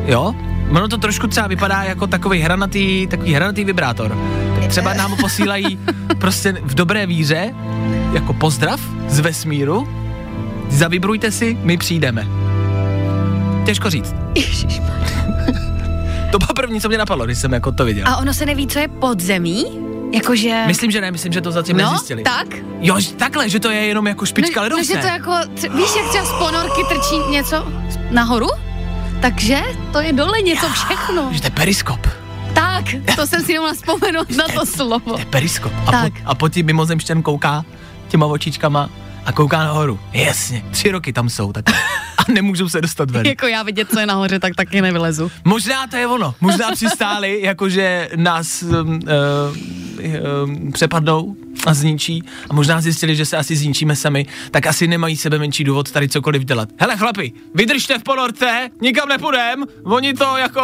Jo? 0.07 0.35
Ono 0.71 0.89
to 0.89 0.99
trošku 0.99 1.27
třeba 1.27 1.47
vypadá 1.47 1.83
jako 1.83 2.07
takový 2.07 2.41
hranatý, 2.41 3.07
takový 3.07 3.35
hranatý 3.35 3.65
vibrátor. 3.65 4.19
Třeba 4.69 4.95
nám 4.95 5.17
posílají 5.17 5.79
prostě 6.19 6.53
v 6.63 6.75
dobré 6.75 7.07
víře, 7.07 7.55
jako 8.13 8.33
pozdrav 8.33 8.81
z 9.09 9.21
vesmíru. 9.21 9.89
Zavibrujte 10.69 11.31
si, 11.31 11.59
my 11.63 11.77
přijdeme. 11.77 12.27
Těžko 13.67 13.91
říct. 13.91 14.15
to 16.31 16.39
bylo 16.39 16.55
první, 16.57 16.81
co 16.81 16.89
mě 16.89 16.99
napadlo, 16.99 17.25
když 17.25 17.39
jsem 17.39 17.53
jako 17.53 17.73
to 17.73 17.85
viděl. 17.85 18.09
A 18.09 18.17
ono 18.17 18.35
se 18.35 18.47
neví, 18.47 18.67
co 18.67 18.79
je 18.79 18.89
pod 18.89 19.21
zemí? 19.21 19.65
Jakože... 20.13 20.63
Myslím, 20.67 20.91
že 20.91 21.01
ne, 21.01 21.11
myslím, 21.11 21.33
že 21.33 21.41
to 21.41 21.53
zatím 21.53 21.77
no, 21.77 21.83
nezjistili. 21.83 22.23
tak? 22.23 22.47
Jo, 22.81 22.97
takhle, 23.17 23.49
že 23.49 23.61
to 23.61 23.71
je 23.71 23.81
jenom 23.87 24.07
jako 24.07 24.27
špička 24.27 24.61
no, 24.61 24.63
ledovce. 24.63 24.85
že 24.85 24.99
to 24.99 25.07
jako, 25.07 25.33
víš, 25.55 25.91
jak 25.97 26.09
třeba 26.09 26.25
z 26.25 26.33
ponorky 26.33 26.81
trčí 26.89 27.31
něco 27.31 27.73
nahoru? 28.11 28.49
Takže 29.21 29.63
to 29.93 30.01
je 30.01 30.13
dole 30.13 30.43
něco 30.43 30.67
všechno. 30.69 31.29
Že 31.33 31.41
to 31.41 31.47
je 31.47 31.51
periskop. 31.51 32.22
Tak, 32.55 32.85
to 33.17 33.27
jsem 33.27 33.43
si 33.43 33.53
nemohla 33.53 33.75
vzpomenout 33.75 34.31
na 34.37 34.49
to 34.55 34.67
slovo. 34.67 35.13
To 35.13 35.19
je 35.19 35.25
periskop. 35.25 35.73
A, 35.87 35.91
Tak. 35.91 36.13
po, 36.13 36.19
a 36.29 36.35
po 36.35 36.49
tím 36.49 36.67
mimozemšťan 36.67 37.23
kouká 37.23 37.65
těma 38.09 38.27
očičkama 38.27 38.91
a 39.25 39.33
kouká 39.33 39.59
nahoru. 39.59 40.01
Jasně, 40.13 40.65
tři 40.71 40.91
roky 40.91 41.13
tam 41.13 41.29
jsou 41.29 41.53
tak 41.53 41.65
a 42.19 42.33
nemůžou 42.33 42.69
se 42.69 42.81
dostat 42.81 43.11
ven. 43.11 43.27
Jako 43.27 43.47
já 43.47 43.63
vidět, 43.63 43.91
co 43.91 44.01
je 44.01 44.07
nahoře, 44.07 44.39
tak 44.39 44.55
taky 44.57 44.81
nevylezu. 44.83 45.31
Možná 45.45 45.87
to 45.87 45.97
je 45.97 46.07
ono. 46.07 46.35
Možná 46.41 46.71
přistáli, 46.73 47.39
jakože 47.43 48.09
nás 48.17 48.63
um, 48.63 48.71
um, 48.89 49.01
přepadnou 50.73 51.37
a 51.67 51.75
zničí 51.75 52.23
a 52.51 52.55
možná 52.55 52.81
zjistili, 52.81 53.17
že 53.17 53.27
se 53.27 53.37
asi 53.37 53.57
zničíme 53.57 53.97
sami, 53.97 54.27
tak 54.51 54.67
asi 54.67 54.87
nemají 54.89 55.17
sebe 55.17 55.39
menší 55.39 55.65
důvod 55.65 55.91
tady 55.91 56.09
cokoliv 56.09 56.45
dělat. 56.45 56.69
Hele 56.79 56.97
chlapi, 56.97 57.33
vydržte 57.55 57.99
v 57.99 58.03
ponorce, 58.03 58.69
nikam 58.81 59.09
nepůjdem, 59.09 59.65
oni 59.85 60.15
to 60.15 60.37
jako 60.37 60.63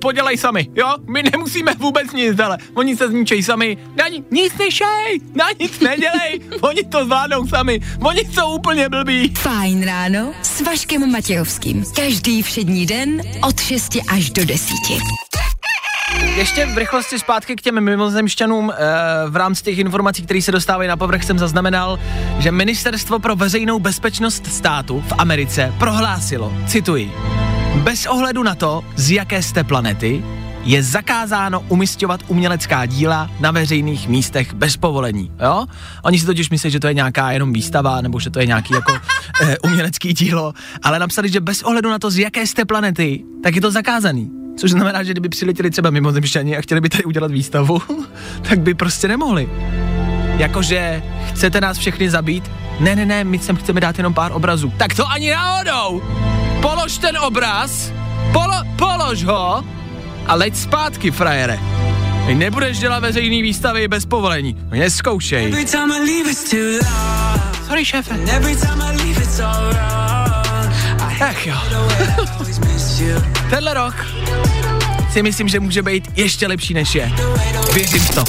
podělají 0.00 0.38
sami, 0.38 0.68
jo? 0.74 0.94
My 1.08 1.22
nemusíme 1.22 1.74
vůbec 1.78 2.12
nic, 2.12 2.40
ale 2.40 2.58
oni 2.74 2.96
se 2.96 3.08
zničejí 3.08 3.42
sami, 3.42 3.76
na 3.96 4.08
ni- 4.08 4.24
nic 4.30 4.52
nešej, 4.58 5.20
na 5.34 5.44
nic 5.60 5.80
nedělej, 5.80 6.40
oni 6.60 6.82
to 6.84 7.04
zvládnou 7.04 7.46
sami, 7.46 7.80
oni 8.00 8.20
jsou 8.20 8.54
úplně 8.56 8.88
blbí. 8.88 9.34
Fajn 9.38 9.82
ráno 9.84 10.32
s 10.42 10.60
Vaškem 10.60 11.12
Matějovským. 11.12 11.84
Každý 11.96 12.42
všední 12.42 12.86
den 12.86 13.22
od 13.48 13.60
6 13.60 13.96
až 14.08 14.30
do 14.30 14.44
10. 14.44 14.74
Ještě 16.36 16.66
v 16.66 16.78
rychlosti 16.78 17.18
zpátky 17.18 17.56
k 17.56 17.60
těm 17.60 17.80
mimozemšťanům 17.80 18.70
e, 18.70 18.74
v 19.30 19.36
rámci 19.36 19.62
těch 19.62 19.78
informací, 19.78 20.22
které 20.22 20.42
se 20.42 20.52
dostávají 20.52 20.88
na 20.88 20.96
povrch, 20.96 21.24
jsem 21.24 21.38
zaznamenal, 21.38 21.98
že 22.38 22.52
Ministerstvo 22.52 23.18
pro 23.18 23.36
veřejnou 23.36 23.78
bezpečnost 23.78 24.46
státu 24.46 25.04
v 25.08 25.12
Americe 25.18 25.74
prohlásilo, 25.78 26.52
cituji, 26.66 27.12
bez 27.76 28.06
ohledu 28.06 28.42
na 28.42 28.54
to, 28.54 28.84
z 28.96 29.10
jaké 29.10 29.42
jste 29.42 29.64
planety, 29.64 30.24
je 30.64 30.82
zakázáno 30.82 31.60
umistovat 31.68 32.20
umělecká 32.28 32.86
díla 32.86 33.30
na 33.40 33.50
veřejných 33.50 34.08
místech 34.08 34.54
bez 34.54 34.76
povolení, 34.76 35.30
jo? 35.40 35.66
Oni 36.02 36.18
si 36.18 36.26
totiž 36.26 36.50
myslí, 36.50 36.70
že 36.70 36.80
to 36.80 36.86
je 36.86 36.94
nějaká 36.94 37.30
jenom 37.30 37.52
výstava, 37.52 38.00
nebo 38.00 38.20
že 38.20 38.30
to 38.30 38.40
je 38.40 38.46
nějaký 38.46 38.74
jako 38.74 38.92
e, 39.42 39.58
umělecký 39.58 40.12
dílo, 40.12 40.52
ale 40.82 40.98
napsali, 40.98 41.28
že 41.28 41.40
bez 41.40 41.62
ohledu 41.62 41.90
na 41.90 41.98
to, 41.98 42.10
z 42.10 42.18
jaké 42.18 42.46
jste 42.46 42.64
planety, 42.64 43.24
tak 43.42 43.54
je 43.54 43.60
to 43.60 43.70
zakázaný. 43.70 44.37
Což 44.58 44.70
znamená, 44.70 45.02
že 45.02 45.12
kdyby 45.12 45.28
přiletěli 45.28 45.70
třeba 45.70 45.90
mimozemšťani 45.90 46.56
a 46.56 46.60
chtěli 46.60 46.80
by 46.80 46.88
tady 46.88 47.04
udělat 47.04 47.30
výstavu, 47.30 47.82
tak 48.48 48.60
by 48.60 48.74
prostě 48.74 49.08
nemohli. 49.08 49.48
Jakože 50.36 51.02
chcete 51.28 51.60
nás 51.60 51.78
všechny 51.78 52.10
zabít? 52.10 52.50
Ne, 52.80 52.96
ne, 52.96 53.06
ne, 53.06 53.24
my 53.24 53.38
sem 53.38 53.56
chceme 53.56 53.80
dát 53.80 53.98
jenom 53.98 54.14
pár 54.14 54.32
obrazů. 54.32 54.72
Tak 54.76 54.94
to 54.94 55.10
ani 55.10 55.30
náhodou! 55.30 56.02
Polož 56.62 56.98
ten 56.98 57.18
obraz, 57.18 57.92
polo, 58.32 58.54
polož 58.76 59.24
ho 59.24 59.64
a 60.26 60.34
leď 60.34 60.56
zpátky, 60.56 61.10
frajere. 61.10 61.58
Ty 62.26 62.34
nebudeš 62.34 62.78
dělat 62.78 63.00
veřejný 63.00 63.42
výstavy 63.42 63.88
bez 63.88 64.06
povolení. 64.06 64.56
Neskoušej. 64.70 65.44
Every 65.44 65.64
time 65.64 65.92
I 65.92 65.98
leave 65.98 66.30
it's 66.30 66.50
too 66.50 66.60
loud. 66.60 67.66
Sorry, 67.66 67.84
šéfe. 67.84 68.18
Ach 71.20 71.46
jo. 71.46 71.56
Tenhle 73.50 73.74
rok 73.74 73.94
si 75.10 75.22
myslím, 75.22 75.48
že 75.48 75.60
může 75.60 75.82
být 75.82 76.08
ještě 76.16 76.46
lepší 76.46 76.74
než 76.74 76.94
je. 76.94 77.12
Věřím 77.74 78.06
to. 78.14 78.24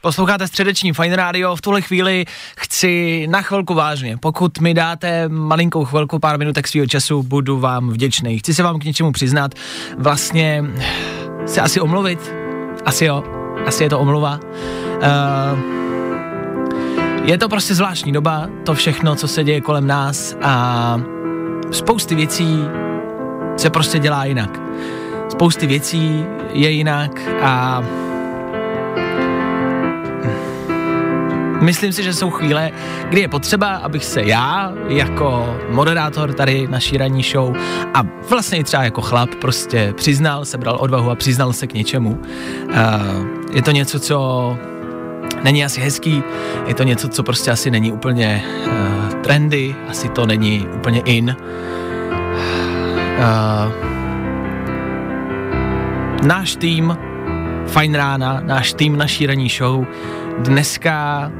Posloucháte 0.00 0.48
středeční 0.48 0.92
Fine 0.92 1.16
Radio, 1.16 1.56
v 1.56 1.60
tuhle 1.60 1.80
chvíli 1.80 2.24
chci 2.56 3.26
na 3.26 3.42
chvilku 3.42 3.74
vážně. 3.74 4.16
Pokud 4.16 4.60
mi 4.60 4.74
dáte 4.74 5.28
malinkou 5.28 5.84
chvilku, 5.84 6.18
pár 6.18 6.38
minutek 6.38 6.68
svého 6.68 6.86
času, 6.86 7.22
budu 7.22 7.60
vám 7.60 7.90
vděčný. 7.90 8.38
Chci 8.38 8.54
se 8.54 8.62
vám 8.62 8.78
k 8.78 8.84
něčemu 8.84 9.12
přiznat, 9.12 9.54
vlastně 9.98 10.64
se 11.46 11.60
asi 11.60 11.80
omluvit, 11.80 12.34
asi 12.84 13.04
jo, 13.04 13.24
asi 13.66 13.82
je 13.82 13.90
to 13.90 14.00
omluva. 14.00 14.40
Uh, 14.96 15.58
je 17.24 17.38
to 17.38 17.48
prostě 17.48 17.74
zvláštní 17.74 18.12
doba, 18.12 18.48
to 18.64 18.74
všechno, 18.74 19.16
co 19.16 19.28
se 19.28 19.44
děje 19.44 19.60
kolem 19.60 19.86
nás 19.86 20.36
a 20.42 21.13
spousty 21.70 22.14
věcí 22.14 22.64
se 23.56 23.70
prostě 23.70 23.98
dělá 23.98 24.24
jinak. 24.24 24.60
Spousty 25.28 25.66
věcí 25.66 26.24
je 26.52 26.70
jinak 26.70 27.20
a 27.42 27.84
myslím 31.60 31.92
si, 31.92 32.02
že 32.02 32.14
jsou 32.14 32.30
chvíle, 32.30 32.70
kdy 33.08 33.20
je 33.20 33.28
potřeba, 33.28 33.76
abych 33.76 34.04
se 34.04 34.22
já 34.22 34.72
jako 34.88 35.56
moderátor 35.70 36.32
tady 36.32 36.68
naší 36.70 36.98
ranní 36.98 37.22
show 37.22 37.56
a 37.94 38.02
vlastně 38.30 38.64
třeba 38.64 38.82
jako 38.82 39.00
chlap 39.00 39.34
prostě 39.34 39.92
přiznal, 39.96 40.44
sebral 40.44 40.76
odvahu 40.80 41.10
a 41.10 41.14
přiznal 41.14 41.52
se 41.52 41.66
k 41.66 41.74
něčemu. 41.74 42.10
Uh, 42.10 42.74
je 43.52 43.62
to 43.62 43.70
něco, 43.70 44.00
co 44.00 44.58
není 45.42 45.64
asi 45.64 45.80
hezký, 45.80 46.22
je 46.66 46.74
to 46.74 46.82
něco, 46.82 47.08
co 47.08 47.22
prostě 47.22 47.50
asi 47.50 47.70
není 47.70 47.92
úplně 47.92 48.44
uh, 48.66 49.14
trendy, 49.14 49.74
asi 49.88 50.08
to 50.08 50.26
není 50.26 50.68
úplně 50.74 51.00
in. 51.00 51.36
Uh, 53.18 53.72
náš 56.26 56.56
tým 56.56 56.96
Fajn 57.66 57.94
rána, 57.94 58.40
náš 58.44 58.72
tým 58.72 58.96
naší 58.96 59.26
ranní 59.26 59.48
show 59.48 59.86
dneska, 60.38 61.32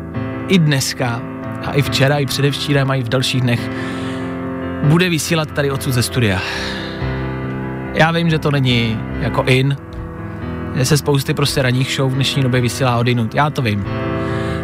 i 0.48 0.58
dneska 0.58 1.22
a 1.66 1.72
i 1.72 1.82
včera, 1.82 2.18
i 2.18 2.26
předevčírem 2.26 2.90
a 2.90 2.94
i 2.94 3.02
v 3.02 3.08
dalších 3.08 3.40
dnech 3.40 3.70
bude 4.82 5.08
vysílat 5.08 5.50
tady 5.52 5.70
odsud 5.70 5.92
ze 5.92 6.02
studia. 6.02 6.40
Já 7.94 8.10
vím, 8.10 8.30
že 8.30 8.38
to 8.38 8.50
není 8.50 9.00
jako 9.20 9.42
in, 9.42 9.76
se 10.82 10.96
spousty 10.96 11.34
prostě 11.34 11.62
ranních 11.62 11.94
show 11.96 12.12
v 12.12 12.14
dnešní 12.14 12.42
době 12.42 12.60
vysílá 12.60 12.98
odinut, 12.98 13.34
já 13.34 13.50
to 13.50 13.62
vím. 13.62 13.84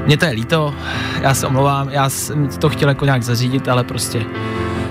Mně 0.07 0.17
to 0.17 0.25
je 0.25 0.31
líto, 0.31 0.75
já 1.23 1.35
se 1.35 1.47
omlouvám, 1.47 1.89
já 1.89 2.09
jsem 2.09 2.49
to 2.49 2.69
chtěl 2.69 2.89
jako 2.89 3.05
nějak 3.05 3.23
zařídit, 3.23 3.69
ale 3.69 3.85
prostě 3.85 4.25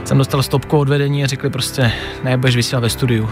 jsem 0.03 0.17
dostal 0.17 0.43
stopku 0.43 0.77
od 0.77 0.89
vedení 0.89 1.23
a 1.23 1.27
řekli 1.27 1.49
prostě, 1.49 1.91
ne, 2.23 2.37
budeš 2.37 2.55
vysílat 2.55 2.83
ve 2.83 2.89
studiu. 2.89 3.29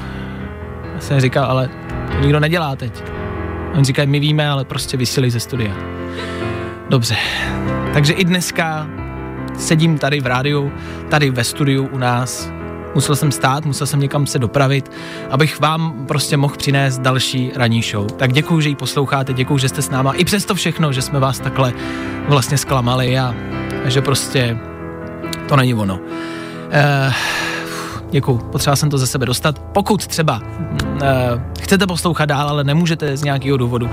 Já 0.96 1.00
jsem 1.00 1.20
říkal, 1.20 1.46
ale 1.46 1.70
to 2.12 2.20
nikdo 2.20 2.40
nedělá 2.40 2.76
teď. 2.76 3.04
Oni 3.74 3.86
říkají, 3.86 4.08
my 4.08 4.20
víme, 4.20 4.50
ale 4.50 4.66
prostě 4.66 4.98
vysílej 4.98 5.30
ze 5.30 5.40
studia. 5.40 5.74
Dobře, 6.90 7.16
takže 7.94 8.14
i 8.14 8.24
dneska 8.24 8.88
sedím 9.58 9.98
tady 9.98 10.20
v 10.20 10.26
rádiu, 10.26 10.72
tady 11.10 11.30
ve 11.30 11.44
studiu 11.44 11.88
u 11.92 11.98
nás. 11.98 12.52
Musel 12.98 13.16
jsem 13.16 13.32
stát, 13.32 13.66
musel 13.66 13.88
jsem 13.88 14.00
někam 14.00 14.26
se 14.26 14.40
dopravit, 14.40 14.92
abych 15.30 15.60
vám 15.60 16.06
prostě 16.08 16.38
mohl 16.38 16.56
přinést 16.58 17.00
další 17.00 17.52
ranní 17.56 17.82
show. 17.82 18.12
Tak 18.12 18.34
děkuji, 18.34 18.62
že 18.62 18.70
ji 18.70 18.76
posloucháte, 18.76 19.34
děkuji, 19.34 19.58
že 19.58 19.70
jste 19.70 19.82
s 19.82 19.90
náma. 19.90 20.14
I 20.14 20.26
přesto 20.26 20.56
všechno, 20.56 20.94
že 20.94 21.02
jsme 21.02 21.20
vás 21.20 21.40
takhle 21.40 21.74
vlastně 22.28 22.58
zklamali 22.58 23.20
a 23.20 23.36
že 23.86 24.02
prostě 24.02 24.58
to 25.48 25.56
není 25.56 25.74
ono. 25.74 25.96
Uh, 25.96 27.14
Děkuju, 28.12 28.38
potřeba 28.38 28.76
jsem 28.76 28.90
to 28.90 28.98
ze 28.98 29.08
sebe 29.08 29.26
dostat. 29.26 29.60
Pokud 29.60 30.08
třeba 30.08 30.42
uh, 30.42 31.02
chcete 31.60 31.88
poslouchat 31.88 32.26
dál, 32.26 32.50
ale 32.50 32.64
nemůžete 32.64 33.18
z 33.18 33.24
nějakého 33.24 33.58
důvodu, 33.58 33.90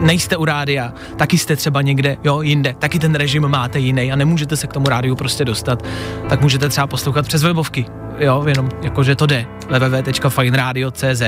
nejste 0.00 0.36
u 0.36 0.44
rádia, 0.44 0.92
taky 1.16 1.38
jste 1.38 1.56
třeba 1.56 1.82
někde, 1.82 2.16
jo, 2.24 2.42
jinde, 2.42 2.74
taky 2.78 2.98
ten 2.98 3.14
režim 3.14 3.48
máte 3.48 3.78
jiný 3.78 4.12
a 4.12 4.16
nemůžete 4.16 4.56
se 4.56 4.66
k 4.66 4.72
tomu 4.72 4.88
rádiu 4.88 5.16
prostě 5.16 5.44
dostat, 5.44 5.82
tak 6.28 6.40
můžete 6.40 6.68
třeba 6.68 6.86
poslouchat 6.86 7.26
přes 7.26 7.42
webovky, 7.42 7.86
jo, 8.18 8.44
jenom 8.46 8.68
jakože 8.82 9.16
to 9.16 9.26
jde, 9.26 9.46
www.fineradio.cz 9.68 11.22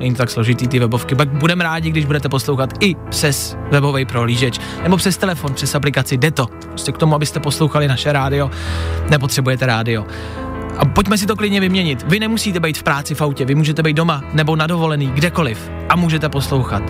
Není 0.00 0.14
to 0.14 0.18
tak 0.18 0.30
složitý 0.30 0.68
ty 0.68 0.78
webovky, 0.78 1.14
pak 1.14 1.28
budeme 1.28 1.64
rádi, 1.64 1.90
když 1.90 2.04
budete 2.04 2.28
poslouchat 2.28 2.70
i 2.80 2.94
přes 3.10 3.56
webový 3.70 4.04
prohlížeč, 4.04 4.58
nebo 4.82 4.96
přes 4.96 5.16
telefon, 5.16 5.54
přes 5.54 5.74
aplikaci, 5.74 6.16
jde 6.16 6.30
to. 6.30 6.46
Prostě 6.46 6.92
k 6.92 6.98
tomu, 6.98 7.14
abyste 7.14 7.40
poslouchali 7.40 7.88
naše 7.88 8.12
rádio, 8.12 8.50
nepotřebujete 9.10 9.66
rádio. 9.66 10.06
A 10.78 10.84
pojďme 10.84 11.18
si 11.18 11.26
to 11.26 11.36
klidně 11.36 11.60
vyměnit. 11.60 12.04
Vy 12.08 12.20
nemusíte 12.20 12.60
být 12.60 12.78
v 12.78 12.82
práci 12.82 13.14
v 13.14 13.22
autě, 13.22 13.44
vy 13.44 13.54
můžete 13.54 13.82
být 13.82 13.96
doma 13.96 14.24
nebo 14.32 14.56
na 14.56 14.66
dovolený, 14.66 15.06
kdekoliv 15.06 15.70
a 15.88 15.96
můžete 15.96 16.28
poslouchat. 16.28 16.82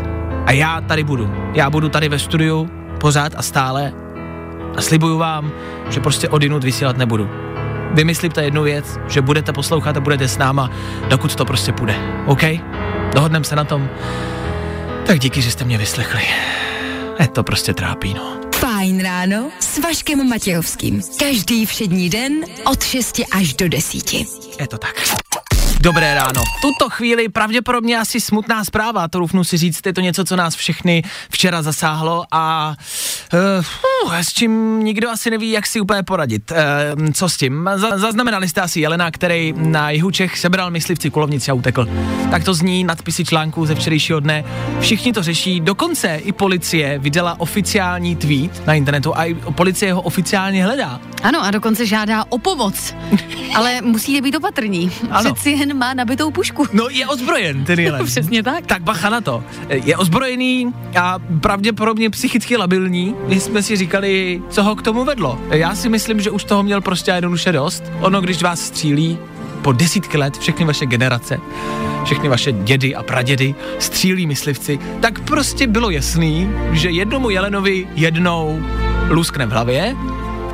A 0.46 0.52
já 0.52 0.80
tady 0.80 1.04
budu. 1.04 1.30
Já 1.54 1.70
budu 1.70 1.88
tady 1.88 2.08
ve 2.08 2.18
studiu 2.18 2.70
pořád 2.98 3.32
a 3.36 3.42
stále 3.42 3.92
a 4.76 4.82
slibuju 4.82 5.18
vám, 5.18 5.52
že 5.88 6.00
prostě 6.00 6.28
odinut 6.28 6.64
vysílat 6.64 6.96
nebudu. 6.96 7.30
Vymyslíte 7.94 8.42
jednu 8.44 8.62
věc, 8.62 8.98
že 9.08 9.20
budete 9.20 9.52
poslouchat 9.52 9.96
a 9.96 10.00
budete 10.00 10.28
s 10.28 10.38
náma, 10.38 10.70
dokud 11.08 11.34
to 11.34 11.44
prostě 11.44 11.72
půjde. 11.72 11.94
OK? 12.26 12.42
Dohodneme 13.14 13.44
se 13.44 13.56
na 13.56 13.64
tom? 13.64 13.88
Tak 15.06 15.18
díky, 15.18 15.42
že 15.42 15.50
jste 15.50 15.64
mě 15.64 15.78
vyslechli. 15.78 16.22
Je 17.20 17.28
to 17.28 17.42
prostě 17.42 17.74
trápí, 17.74 18.14
no. 18.14 18.40
Fajn 18.54 19.02
ráno 19.02 19.50
s 19.60 19.78
Vaškem 19.78 20.28
Matějovským. 20.28 21.02
Každý 21.18 21.66
všední 21.66 22.10
den 22.10 22.32
od 22.64 22.82
6 22.82 23.20
až 23.32 23.54
do 23.54 23.68
10. 23.68 24.12
Je 24.60 24.66
to 24.68 24.78
tak. 24.78 24.94
Dobré 25.82 26.14
ráno. 26.14 26.42
V 26.58 26.60
tuto 26.60 26.90
chvíli 26.90 27.28
pravděpodobně 27.28 27.98
asi 27.98 28.20
smutná 28.20 28.64
zpráva, 28.64 29.08
to 29.08 29.18
rufnu 29.18 29.44
si 29.44 29.56
říct, 29.56 29.86
je 29.86 29.92
to 29.92 30.00
něco, 30.00 30.24
co 30.24 30.36
nás 30.36 30.54
všechny 30.54 31.02
včera 31.30 31.62
zasáhlo 31.62 32.24
a 32.30 32.74
uh, 34.06 34.14
s 34.14 34.32
čím 34.32 34.84
nikdo 34.84 35.10
asi 35.10 35.30
neví, 35.30 35.50
jak 35.50 35.66
si 35.66 35.80
úplně 35.80 36.02
poradit. 36.02 36.52
Uh, 36.96 37.10
co 37.12 37.28
s 37.28 37.36
tím? 37.36 37.70
Zaznamenali 37.76 38.48
jste 38.48 38.60
asi 38.60 38.80
Jelena, 38.80 39.10
který 39.10 39.54
na 39.56 39.90
jihu 39.90 40.10
Čech 40.10 40.38
sebral 40.38 40.70
myslivci 40.70 41.10
kulovnici 41.10 41.50
a 41.50 41.54
utekl. 41.54 41.88
Tak 42.30 42.44
to 42.44 42.54
zní 42.54 42.84
nadpisy 42.84 43.24
článků 43.24 43.66
ze 43.66 43.74
včerejšího 43.74 44.20
dne. 44.20 44.44
Všichni 44.80 45.12
to 45.12 45.22
řeší, 45.22 45.60
dokonce 45.60 46.16
i 46.16 46.32
policie 46.32 46.98
vydala 46.98 47.40
oficiální 47.40 48.16
tweet 48.16 48.66
na 48.66 48.74
internetu 48.74 49.16
a 49.16 49.24
i 49.24 49.34
policie 49.34 49.92
ho 49.92 50.02
oficiálně 50.02 50.64
hledá. 50.64 51.00
Ano, 51.22 51.44
a 51.44 51.50
dokonce 51.50 51.86
žádá 51.86 52.24
o 52.28 52.38
pomoc. 52.38 52.94
Ale 53.54 53.80
musíte 53.82 54.20
být 54.20 54.34
opatrní. 54.34 54.92
Ano. 55.10 55.34
Přeci 55.34 55.50
jen 55.50 55.69
má 55.74 55.94
nabitou 55.94 56.30
pušku. 56.30 56.66
No 56.72 56.88
je 56.88 57.06
ozbrojen 57.06 57.64
ten 57.64 57.80
jelen. 57.90 58.06
Přesně 58.06 58.42
tak. 58.42 58.66
Tak 58.66 58.82
bacha 58.82 59.10
na 59.10 59.20
to. 59.20 59.44
Je 59.68 59.96
ozbrojený 59.96 60.74
a 61.00 61.18
pravděpodobně 61.40 62.10
psychicky 62.10 62.56
labilní. 62.56 63.14
My 63.26 63.40
jsme 63.40 63.62
si 63.62 63.76
říkali, 63.76 64.42
co 64.50 64.62
ho 64.62 64.76
k 64.76 64.82
tomu 64.82 65.04
vedlo. 65.04 65.38
Já 65.50 65.74
si 65.74 65.88
myslím, 65.88 66.20
že 66.20 66.30
už 66.30 66.44
toho 66.44 66.62
měl 66.62 66.80
prostě 66.80 67.10
jednoduše 67.10 67.52
dost. 67.52 67.84
Ono, 68.00 68.20
když 68.20 68.42
vás 68.42 68.60
střílí 68.60 69.18
po 69.62 69.72
desítky 69.72 70.18
let 70.18 70.38
všechny 70.38 70.64
vaše 70.64 70.86
generace, 70.86 71.38
všechny 72.04 72.28
vaše 72.28 72.52
dědy 72.52 72.94
a 72.94 73.02
pradědy 73.02 73.54
střílí 73.78 74.26
myslivci, 74.26 74.78
tak 75.00 75.20
prostě 75.20 75.66
bylo 75.66 75.90
jasný, 75.90 76.50
že 76.72 76.90
jednomu 76.90 77.30
jelenovi 77.30 77.88
jednou 77.94 78.62
luskne 79.08 79.46
v 79.46 79.50
hlavě 79.50 79.96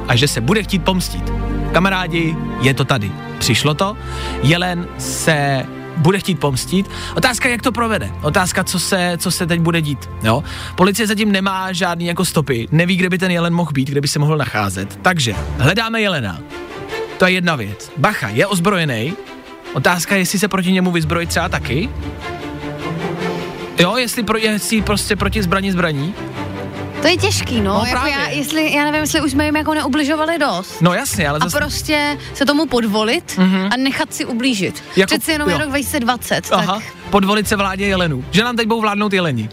a 0.09 0.17
že 0.17 0.29
se 0.29 0.41
bude 0.41 0.63
chtít 0.63 0.85
pomstit. 0.85 1.33
Kamarádi, 1.73 2.37
je 2.61 2.75
to 2.75 2.85
tady. 2.85 3.26
Přišlo 3.39 3.75
to, 3.75 3.97
jelen 4.43 4.89
se 4.99 5.67
bude 5.97 6.19
chtít 6.19 6.41
pomstit. 6.41 6.91
Otázka, 7.15 7.49
jak 7.49 7.63
to 7.63 7.73
provede. 7.73 8.11
Otázka, 8.23 8.65
co 8.65 8.79
se, 8.79 9.13
co 9.19 9.31
se 9.31 9.47
teď 9.47 9.61
bude 9.61 9.81
dít. 9.81 10.11
Jo? 10.23 10.45
Policie 10.75 11.07
zatím 11.07 11.33
nemá 11.33 11.73
žádný 11.73 12.07
jako 12.07 12.25
stopy, 12.25 12.69
neví, 12.73 12.97
kde 12.97 13.09
by 13.09 13.19
ten 13.19 13.31
jelen 13.31 13.55
mohl 13.55 13.73
být, 13.73 13.89
kde 13.89 14.01
by 14.01 14.09
se 14.09 14.19
mohl 14.19 14.37
nacházet. 14.37 14.99
Takže 15.03 15.35
hledáme 15.59 16.01
jelena. 16.01 16.39
To 17.19 17.27
je 17.27 17.33
jedna 17.33 17.57
věc. 17.57 17.93
Bacha, 17.97 18.29
je 18.29 18.47
ozbrojený. 18.47 19.13
Otázka 19.75 20.15
je, 20.15 20.21
jestli 20.21 20.39
se 20.39 20.49
proti 20.49 20.73
němu 20.73 20.93
vyzbrojit 20.93 21.29
třeba 21.29 21.49
taky. 21.49 21.89
Jo, 23.79 23.97
jestli, 23.97 24.23
pro, 24.23 24.39
jestli 24.39 24.83
prostě 24.83 25.17
proti 25.17 25.43
zbraní 25.43 25.71
zbraní. 25.73 26.15
To 27.03 27.09
je 27.09 27.17
těžký, 27.17 27.61
no. 27.61 27.73
No 27.75 27.79
jako 27.87 27.91
právě. 27.91 28.13
já, 28.13 28.29
jestli, 28.29 28.73
já 28.75 28.85
nevím, 28.85 29.01
jestli 29.01 29.21
už 29.21 29.31
jsme 29.31 29.45
jim 29.45 29.57
jako 29.57 29.75
neubližovali 29.75 30.39
dost. 30.39 30.81
No 30.81 30.95
jasně, 30.95 31.29
ale 31.29 31.39
A 31.39 31.45
zase... 31.45 31.57
prostě 31.59 32.19
se 32.35 32.45
tomu 32.45 32.67
podvolit 32.67 33.39
Mhm. 33.39 33.69
a 33.73 33.77
nechat 33.77 34.15
si 34.15 34.25
ublížit. 34.25 34.83
Jako- 34.97 35.07
Přeci 35.09 35.33
jenom 35.33 35.49
je 35.51 35.59
rok 35.59 35.69
2020, 35.69 36.49
Aha, 36.53 36.75
tak 36.75 36.83
podvolit 37.11 37.49
se 37.49 37.57
vládě 37.57 37.87
jelenů. 37.87 38.25
Že 38.31 38.45
nám 38.45 38.57
teď 38.57 38.67
budou 38.69 38.81
vládnout 38.81 39.13
jeleni. 39.13 39.49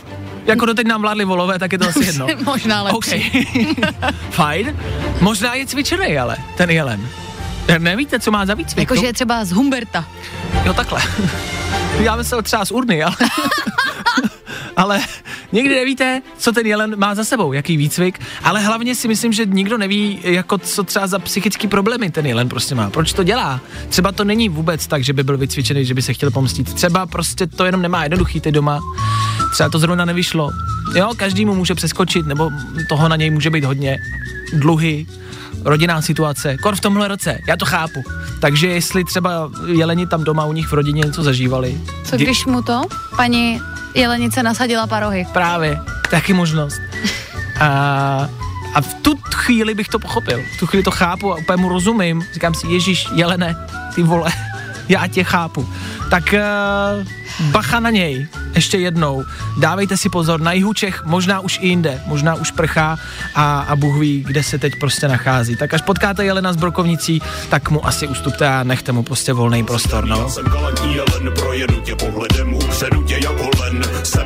Jako 0.45 0.65
doteď 0.65 0.87
nám 0.87 1.01
vládli 1.01 1.25
volové, 1.25 1.59
tak 1.59 1.71
je 1.71 1.77
to 1.77 1.87
asi 1.89 2.05
jedno. 2.05 2.27
možná 2.43 2.83
lepší. 2.83 3.47
OK. 3.79 3.85
Fajn. 4.29 4.79
Možná 5.21 5.53
je 5.53 5.65
cvičený, 5.65 6.17
ale 6.17 6.37
ten 6.57 6.69
jelen. 6.69 7.09
Nevíte, 7.77 8.19
co 8.19 8.31
má 8.31 8.45
za 8.45 8.53
výcvik? 8.53 8.89
Jakože 8.89 9.05
je 9.05 9.13
třeba 9.13 9.45
z 9.45 9.51
Humberta. 9.51 10.05
Jo, 10.65 10.73
takhle. 10.73 11.01
Já 11.99 12.15
myslel 12.15 12.41
třeba 12.41 12.65
z 12.65 12.71
urny, 12.71 13.03
ale... 13.03 13.15
ale 14.77 14.99
někdy 15.53 15.75
nevíte, 15.75 16.21
co 16.37 16.51
ten 16.51 16.65
jelen 16.67 16.99
má 16.99 17.15
za 17.15 17.23
sebou, 17.23 17.53
jaký 17.53 17.77
výcvik, 17.77 18.19
ale 18.43 18.59
hlavně 18.61 18.95
si 18.95 19.07
myslím, 19.07 19.33
že 19.33 19.45
nikdo 19.45 19.77
neví, 19.77 20.19
jako 20.23 20.57
co 20.57 20.83
třeba 20.83 21.07
za 21.07 21.19
psychické 21.19 21.67
problémy 21.67 22.11
ten 22.11 22.25
jelen 22.25 22.49
prostě 22.49 22.75
má. 22.75 22.89
Proč 22.89 23.13
to 23.13 23.23
dělá? 23.23 23.59
Třeba 23.89 24.11
to 24.11 24.23
není 24.23 24.49
vůbec 24.49 24.87
tak, 24.87 25.03
že 25.03 25.13
by 25.13 25.23
byl 25.23 25.37
vycvičený, 25.37 25.85
že 25.85 25.93
by 25.93 26.01
se 26.01 26.13
chtěl 26.13 26.31
pomstit. 26.31 26.73
Třeba 26.73 27.05
prostě 27.05 27.47
to 27.47 27.65
jenom 27.65 27.81
nemá 27.81 28.03
jednoduchý 28.03 28.39
ty 28.41 28.51
doma. 28.51 28.79
Třeba 29.53 29.69
to 29.69 29.79
zrovna 29.79 30.05
nevyšlo. 30.05 30.51
Jo, 30.95 31.11
každý 31.17 31.45
mu 31.45 31.55
může 31.55 31.75
přeskočit, 31.75 32.25
nebo 32.27 32.51
toho 32.89 33.07
na 33.09 33.15
něj 33.15 33.29
může 33.29 33.49
být 33.49 33.63
hodně. 33.63 33.97
Dluhy, 34.53 35.05
rodinná 35.65 36.01
situace, 36.01 36.57
kor 36.57 36.75
v 36.75 36.79
tomhle 36.79 37.07
roce, 37.07 37.39
já 37.47 37.57
to 37.57 37.65
chápu. 37.65 38.03
Takže 38.41 38.67
jestli 38.67 39.03
třeba 39.03 39.51
jeleni 39.67 40.07
tam 40.07 40.23
doma 40.23 40.45
u 40.45 40.53
nich 40.53 40.67
v 40.67 40.73
rodině 40.73 41.01
něco 41.05 41.23
zažívali, 41.23 41.81
Co 42.03 42.15
Kdy- 42.15 42.25
když 42.25 42.45
mu 42.45 42.61
to 42.61 42.81
paní 43.15 43.61
Jelenice 43.95 44.43
nasadila 44.43 44.87
parohy? 44.87 45.27
Právě, 45.33 45.79
taky 46.11 46.33
možnost. 46.33 46.81
A, 47.59 47.67
a 48.73 48.81
v 48.81 48.93
tu 48.93 49.17
chvíli 49.33 49.73
bych 49.73 49.87
to 49.87 49.99
pochopil. 49.99 50.43
V 50.55 50.59
tu 50.59 50.67
chvíli 50.67 50.83
to 50.83 50.91
chápu 50.91 51.33
a 51.33 51.35
úplně 51.35 51.57
mu 51.57 51.69
rozumím. 51.69 52.25
Říkám 52.33 52.53
si, 52.53 52.67
Ježíš, 52.67 53.07
Jelene, 53.15 53.55
ty 53.95 54.03
vole, 54.03 54.31
já 54.89 55.07
tě 55.07 55.23
chápu. 55.23 55.69
Tak 56.09 56.23
uh, 56.33 57.51
bacha 57.51 57.79
na 57.79 57.89
něj, 57.89 58.27
ještě 58.55 58.77
jednou. 58.77 59.23
Dávejte 59.59 59.97
si 59.97 60.09
pozor, 60.09 60.41
na 60.41 60.53
jihu 60.53 60.73
Čech, 60.73 61.03
možná 61.05 61.39
už 61.39 61.59
i 61.61 61.67
jinde, 61.67 62.01
možná 62.05 62.35
už 62.35 62.51
prchá 62.51 62.97
a, 63.35 63.59
a 63.59 63.75
Bůh 63.75 63.99
ví, 63.99 64.23
kde 64.27 64.43
se 64.43 64.57
teď 64.57 64.73
prostě 64.79 65.07
nachází. 65.07 65.55
Tak 65.55 65.73
až 65.73 65.81
potkáte 65.81 66.25
Jelena 66.25 66.53
s 66.53 66.55
brokovnicí, 66.55 67.21
tak 67.49 67.69
mu 67.69 67.87
asi 67.87 68.07
ustupte 68.07 68.47
a 68.47 68.63
nechte 68.63 68.91
mu 68.91 69.03
prostě 69.03 69.33
volný 69.33 69.63
prostor, 69.63 70.05
no. 70.05 70.29
Jsem 70.29 70.45
galantní 70.45 70.95
jelen, 70.95 71.33
projedu 71.35 71.81
tě 71.81 71.95
pohledem, 71.95 72.53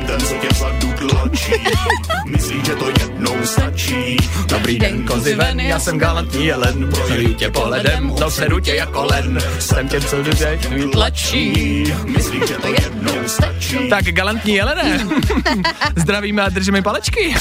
ten, 0.08 0.20
co 0.20 0.34
tě 0.34 0.48
vzadu 0.48 0.92
tlačí. 0.92 1.52
Myslíš, 2.26 2.64
že 2.64 2.74
to 2.74 2.88
jednou 2.88 3.46
stačí? 3.46 4.16
Dobrý 4.46 4.78
den, 4.78 5.04
kozy 5.04 5.34
ven, 5.34 5.60
já 5.60 5.78
jsem 5.78 5.98
galantní 5.98 6.46
jelen, 6.46 6.88
projedu 6.90 7.34
tě 7.34 7.50
pohledem, 7.50 8.14
dopředu 8.18 8.60
tě 8.60 8.74
jako 8.74 9.04
len, 9.04 9.38
jsem 9.58 9.88
ten, 9.88 10.02
co 10.02 10.22
tě 10.22 10.58
tlačí. 10.92 11.84
Myslíš, 12.04 12.48
že 12.48 12.54
to 12.54 12.68
jednou 12.68 13.28
stačí? 13.28 13.88
Tak 13.90 14.04
galantní 14.04 14.54
Jelene, 14.54 15.06
zdravíme 15.96 16.42
a 16.42 16.48
držíme 16.48 16.82
palečky. 16.82 17.34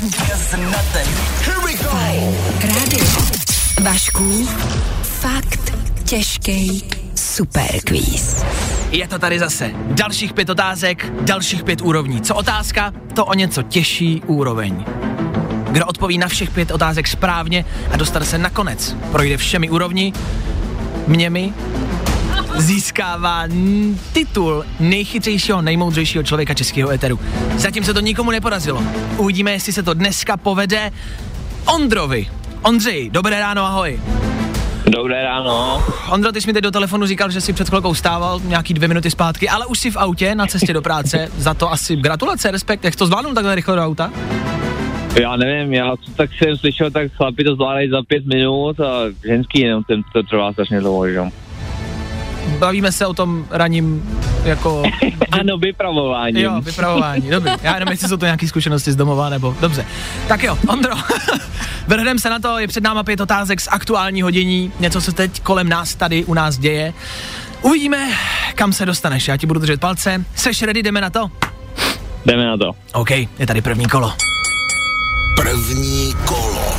Rádio. 2.61 3.05
Vašku, 3.83 4.47
fakt 5.03 5.73
těžký 6.05 6.83
superquiz. 7.15 8.43
Je 8.91 9.07
to 9.07 9.19
tady 9.19 9.39
zase. 9.39 9.71
Dalších 9.75 10.33
pět 10.33 10.49
otázek, 10.49 11.13
dalších 11.21 11.63
pět 11.63 11.81
úrovní. 11.81 12.21
Co 12.21 12.35
otázka, 12.35 12.93
to 13.15 13.25
o 13.25 13.33
něco 13.33 13.63
těžší 13.63 14.21
úroveň. 14.25 14.85
Kdo 15.71 15.85
odpoví 15.85 16.17
na 16.17 16.27
všech 16.27 16.51
pět 16.51 16.71
otázek 16.71 17.07
správně 17.07 17.65
a 17.91 17.97
dostane 17.97 18.25
se 18.25 18.37
nakonec, 18.37 18.95
projde 19.11 19.37
všemi 19.37 19.69
úrovni, 19.69 20.13
měmi, 21.07 21.53
získává 22.57 23.43
titul 24.13 24.65
nejchytřejšího, 24.79 25.61
nejmoudřejšího 25.61 26.23
člověka 26.23 26.53
českého 26.53 26.89
éteru. 26.89 27.19
Zatím 27.55 27.83
se 27.83 27.93
to 27.93 27.99
nikomu 27.99 28.31
nepodařilo. 28.31 28.83
Uvidíme, 29.17 29.51
jestli 29.51 29.73
se 29.73 29.83
to 29.83 29.93
dneska 29.93 30.37
povede 30.37 30.91
Ondrovi. 31.65 32.27
Ondřej, 32.61 33.09
dobré 33.09 33.39
ráno, 33.39 33.65
ahoj. 33.65 33.99
Dobré 34.89 35.23
ráno. 35.23 35.83
Ondro, 36.11 36.31
ty 36.31 36.41
jsi 36.41 36.47
mi 36.47 36.53
teď 36.53 36.63
do 36.63 36.71
telefonu 36.71 37.05
říkal, 37.05 37.31
že 37.31 37.41
jsi 37.41 37.53
před 37.53 37.69
chvilkou 37.69 37.93
stával 37.93 38.39
nějaký 38.43 38.73
dvě 38.73 38.87
minuty 38.87 39.11
zpátky, 39.11 39.49
ale 39.49 39.65
už 39.65 39.79
jsi 39.79 39.91
v 39.91 39.97
autě 39.97 40.35
na 40.35 40.47
cestě 40.47 40.73
do 40.73 40.81
práce. 40.81 41.29
Za 41.37 41.53
to 41.53 41.71
asi 41.71 41.95
gratulace, 41.95 42.51
respekt. 42.51 42.83
Jak 42.83 42.95
to 42.95 43.05
zvládnul 43.05 43.33
takhle 43.33 43.55
rychle 43.55 43.75
do 43.75 43.81
auta? 43.81 44.11
Já 45.21 45.35
nevím, 45.35 45.73
já 45.73 45.95
co 45.97 46.11
tak 46.11 46.29
jsem 46.33 46.57
slyšel, 46.57 46.91
tak 46.91 47.11
chlapi 47.11 47.43
to 47.43 47.55
zvládají 47.55 47.89
za 47.89 48.03
pět 48.03 48.25
minut 48.25 48.79
a 48.79 49.01
ženský 49.25 49.61
jenom 49.61 49.83
ten, 49.83 50.01
to 50.13 50.23
trvá 50.23 50.53
strašně 50.53 50.79
dlouho, 50.79 51.07
že 51.07 51.15
jo. 51.15 51.29
Bavíme 52.59 52.91
se 52.91 53.05
o 53.05 53.13
tom 53.13 53.45
raním 53.49 54.03
jako... 54.43 54.83
Ano, 55.31 55.57
vypravování. 55.57 56.41
Jo, 56.41 56.61
vypravování, 56.61 57.29
dobrý. 57.29 57.51
Já 57.61 57.73
jenom 57.73 57.89
jestli 57.89 58.07
jsou 58.07 58.17
to 58.17 58.25
nějaké 58.25 58.47
zkušenosti 58.47 58.91
z 58.91 58.95
domova, 58.95 59.29
nebo 59.29 59.55
dobře. 59.61 59.85
Tak 60.27 60.43
jo, 60.43 60.57
Ondro, 60.67 60.95
vrhneme 61.87 62.19
se 62.19 62.29
na 62.29 62.39
to, 62.39 62.59
je 62.59 62.67
před 62.67 62.83
náma 62.83 63.03
pět 63.03 63.21
otázek 63.21 63.61
z 63.61 63.67
aktuální 63.71 64.21
hodění, 64.21 64.71
něco 64.79 65.01
se 65.01 65.11
teď 65.11 65.41
kolem 65.41 65.69
nás 65.69 65.95
tady 65.95 66.25
u 66.25 66.33
nás 66.33 66.57
děje. 66.57 66.93
Uvidíme, 67.61 68.09
kam 68.55 68.73
se 68.73 68.85
dostaneš, 68.85 69.27
já 69.27 69.37
ti 69.37 69.47
budu 69.47 69.59
držet 69.59 69.79
palce. 69.79 70.25
Seš 70.35 70.61
ready, 70.61 70.83
jdeme 70.83 71.01
na 71.01 71.09
to? 71.09 71.31
Jdeme 72.25 72.45
na 72.45 72.57
to. 72.57 72.71
OK, 72.93 73.11
je 73.11 73.47
tady 73.47 73.61
první 73.61 73.85
kolo. 73.85 74.13
První 75.35 76.13
kolo. 76.25 76.75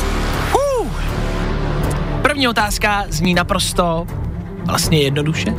Uh. 0.81 0.93
První 2.23 2.49
otázka 2.49 3.05
zní 3.09 3.35
naprosto 3.35 4.07
vlastně 4.69 5.01
jednoduše. 5.01 5.55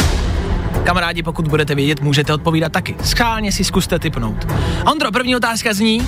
Kamarádi, 0.83 1.23
pokud 1.23 1.47
budete 1.47 1.75
vědět, 1.75 2.01
můžete 2.01 2.33
odpovídat 2.33 2.71
taky. 2.71 2.95
Schálně 3.03 3.51
si 3.51 3.63
zkuste 3.63 3.99
typnout. 3.99 4.47
Ondro, 4.91 5.11
první 5.11 5.35
otázka 5.35 5.73
zní, 5.73 6.07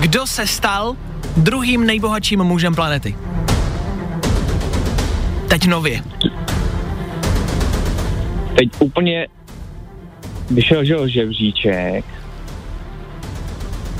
kdo 0.00 0.26
se 0.26 0.46
stal 0.46 0.96
druhým 1.36 1.86
nejbohatším 1.86 2.44
mužem 2.44 2.74
planety? 2.74 3.16
Teď 5.48 5.66
nově. 5.66 6.02
Teď 8.56 8.68
úplně 8.78 9.26
vyšel, 10.50 10.84
že 10.84 11.08
žebříček. 11.08 12.04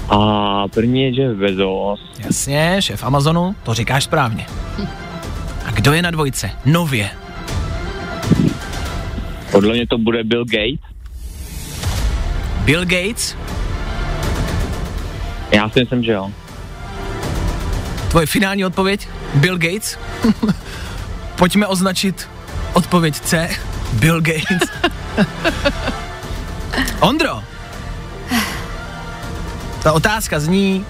A 0.09 0.69
první 0.69 1.03
je 1.03 1.23
Jeff 1.23 1.39
Bezos. 1.39 2.01
Jasně, 2.25 2.77
šéf 2.81 3.05
Amazonu, 3.05 3.55
to 3.63 3.75
říkáš 3.75 4.05
správně. 4.05 4.47
A 5.67 5.71
kdo 5.71 5.93
je 5.93 6.03
na 6.03 6.11
dvojce? 6.11 6.51
Nově. 6.65 7.11
Podle 9.51 9.75
mě 9.75 9.87
to 9.87 9.99
bude 9.99 10.25
Bill 10.25 10.45
Gates. 10.45 10.81
Bill 12.65 12.85
Gates, 12.85 13.37
Já 15.51 15.69
si 15.71 15.81
myslím, 15.81 16.05
že 16.05 16.13
jo. 16.13 16.31
tvoje 18.11 18.27
finální 18.27 18.65
odpověď? 18.65 19.09
Bill 19.35 19.59
Gates? 19.59 19.99
Pojďme 21.37 21.67
označit 21.67 22.29
odpověď 22.73 23.21
C. 23.21 23.49
Bill 23.93 24.21
Gates. 24.21 24.69
Ondro, 27.01 27.43
ta 29.83 29.93
otázka 29.93 30.41
zní, 30.41 30.85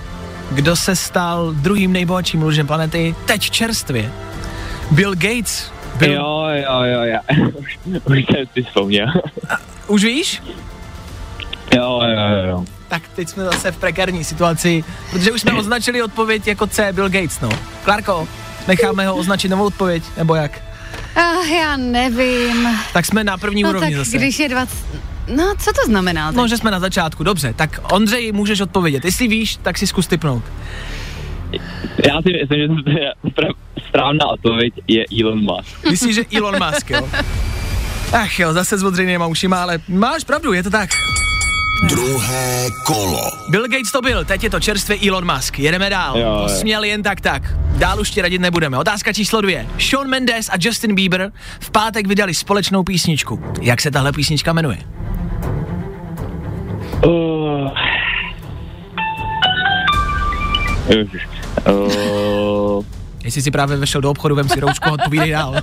kdo 0.51 0.77
se 0.77 0.97
stal 0.97 1.53
druhým 1.53 1.93
nejbohatším 1.93 2.41
mužem 2.41 2.67
planety 2.67 3.15
teď 3.27 3.51
čerstvě? 3.51 4.13
Bill 4.91 5.15
Gates? 5.15 5.73
Bill, 5.99 6.13
Jo, 6.13 6.47
jo, 6.55 6.83
jo, 6.83 7.01
já. 7.03 7.21
Už 8.05 8.25
jsem 8.27 8.47
si 8.55 8.63
vzpomněl. 8.63 9.07
Už 9.87 10.05
víš? 10.05 10.43
jo, 11.77 12.01
jo, 12.05 12.49
jo. 12.51 12.65
Tak 12.89 13.03
teď 13.17 13.29
jsme 13.29 13.45
zase 13.45 13.73
v 13.73 13.77
prekární 13.77 14.25
situaci, 14.25 14.85
protože 15.11 15.33
už 15.33 15.41
jsme 15.41 15.53
označili 15.53 16.03
odpověď 16.03 16.47
jako 16.47 16.67
C, 16.67 16.93
Bill 16.93 17.09
Gates, 17.09 17.41
no. 17.41 17.49
Klárko, 17.85 18.29
necháme 18.69 19.07
ho 19.07 19.17
označit 19.17 19.49
novou 19.49 19.65
odpověď, 19.65 20.03
nebo 20.17 20.35
jak? 20.35 20.61
Ah, 21.17 21.45
já 21.61 21.77
nevím. 21.77 22.69
Tak 22.93 23.07
jsme 23.07 23.25
na 23.25 23.39
první 23.39 23.63
No 23.63 23.69
úrovni 23.71 23.89
tak 23.91 23.97
zase. 24.05 24.17
když 24.19 24.39
je 24.39 24.49
20... 24.49 24.77
No, 25.37 25.55
co 25.59 25.73
to 25.73 25.87
znamená? 25.87 26.31
No, 26.31 26.43
teď? 26.43 26.51
že 26.51 26.57
jsme 26.57 26.71
na 26.71 26.81
začátku, 26.81 27.25
dobře. 27.25 27.53
Tak 27.57 27.81
Ondřej, 27.93 28.33
můžeš 28.33 28.61
odpovědět. 28.61 29.05
Jestli 29.05 29.29
víš, 29.29 29.57
tak 29.63 29.79
si 29.79 29.87
zkus 29.87 30.07
typnout. 30.07 30.43
Já 32.07 32.23
si 32.23 32.33
myslím, 32.33 32.77
že 32.77 32.83
to 32.85 32.91
je 32.91 33.13
spra- 33.25 33.55
správná 33.89 34.27
odpověď 34.27 34.75
je 34.89 35.05
Elon 35.21 35.39
Musk. 35.39 35.91
Myslíš, 35.91 36.15
že 36.15 36.25
Elon 36.37 36.55
Musk, 36.67 36.91
jo? 36.91 37.09
Ach 38.13 38.39
jo, 38.39 38.53
zase 38.53 38.79
s 38.79 38.83
odřejnýma 38.83 39.27
ušima, 39.27 39.63
ale 39.63 39.79
máš 39.89 40.25
pravdu, 40.25 40.53
je 40.53 40.63
to 40.63 40.71
tak. 40.71 40.91
Druhé 41.89 42.67
kolo. 42.87 43.31
Bill 43.51 43.69
Gates 43.69 43.93
to 43.93 44.01
byl, 44.03 44.25
teď 44.25 44.45
je 44.45 44.51
to 44.51 44.61
čerstvě 44.61 44.99
Elon 45.09 45.35
Musk. 45.35 45.59
Jedeme 45.59 45.91
dál. 45.91 46.19
Jo, 46.19 46.39
jo. 46.43 46.49
Směl 46.49 46.85
jen 46.85 47.03
tak 47.03 47.21
tak. 47.21 47.43
Dál 47.77 48.01
už 48.01 48.11
ti 48.11 48.23
radit 48.23 48.41
nebudeme. 48.41 48.79
Otázka 48.79 49.13
číslo 49.13 49.41
dvě. 49.41 49.67
Sean 49.79 50.09
Mendes 50.09 50.49
a 50.49 50.53
Justin 50.61 50.95
Bieber 50.95 51.33
v 51.61 51.71
pátek 51.71 52.07
vydali 52.07 52.35
společnou 52.35 52.83
písničku. 52.83 53.43
Jak 53.61 53.81
se 53.81 53.91
tahle 53.91 54.13
písnička 54.13 54.53
jmenuje? 54.53 54.79
Uh. 57.07 57.71
Uh. 61.67 62.98
Jestli 63.29 63.43
si 63.43 63.51
právě 63.51 63.77
vešel 63.77 64.01
do 64.01 64.11
obchodu, 64.11 64.35
vem 64.35 64.49
si 64.49 64.61
roušku 64.61 64.89
a 64.89 64.93
odpovídej 64.93 65.31
dál. 65.31 65.55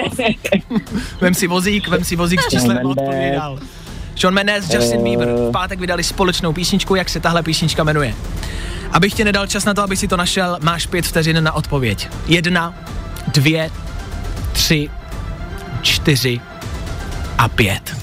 vem 1.20 1.34
si 1.34 1.46
vozík, 1.46 1.88
vem 1.88 2.04
si 2.04 2.16
vozík 2.16 2.42
s 2.42 2.48
číslem 2.48 2.86
odpovídej 2.86 3.32
dál. 3.32 3.58
Sean 4.16 4.34
Mendes, 4.34 4.74
Justin 4.74 5.00
Eh. 5.00 5.02
Bieber 5.02 5.28
v 5.28 5.50
pátek 5.52 5.80
vydali 5.80 6.04
společnou 6.04 6.52
písničku, 6.52 6.94
jak 6.94 7.08
se 7.08 7.20
tahle 7.20 7.42
písnička 7.42 7.84
jmenuje. 7.84 8.14
Abych 8.92 9.14
ti 9.14 9.24
nedal 9.24 9.46
čas 9.46 9.64
na 9.64 9.74
to, 9.74 9.82
aby 9.82 9.96
si 9.96 10.08
to 10.08 10.16
našel, 10.16 10.58
máš 10.62 10.86
pět 10.86 11.06
vteřin 11.06 11.44
na 11.44 11.52
odpověď. 11.52 12.08
Jedna, 12.26 12.74
dvě, 13.26 13.70
tři, 14.52 14.90
čtyři 15.82 16.40
a 17.38 17.48
pět. 17.48 17.96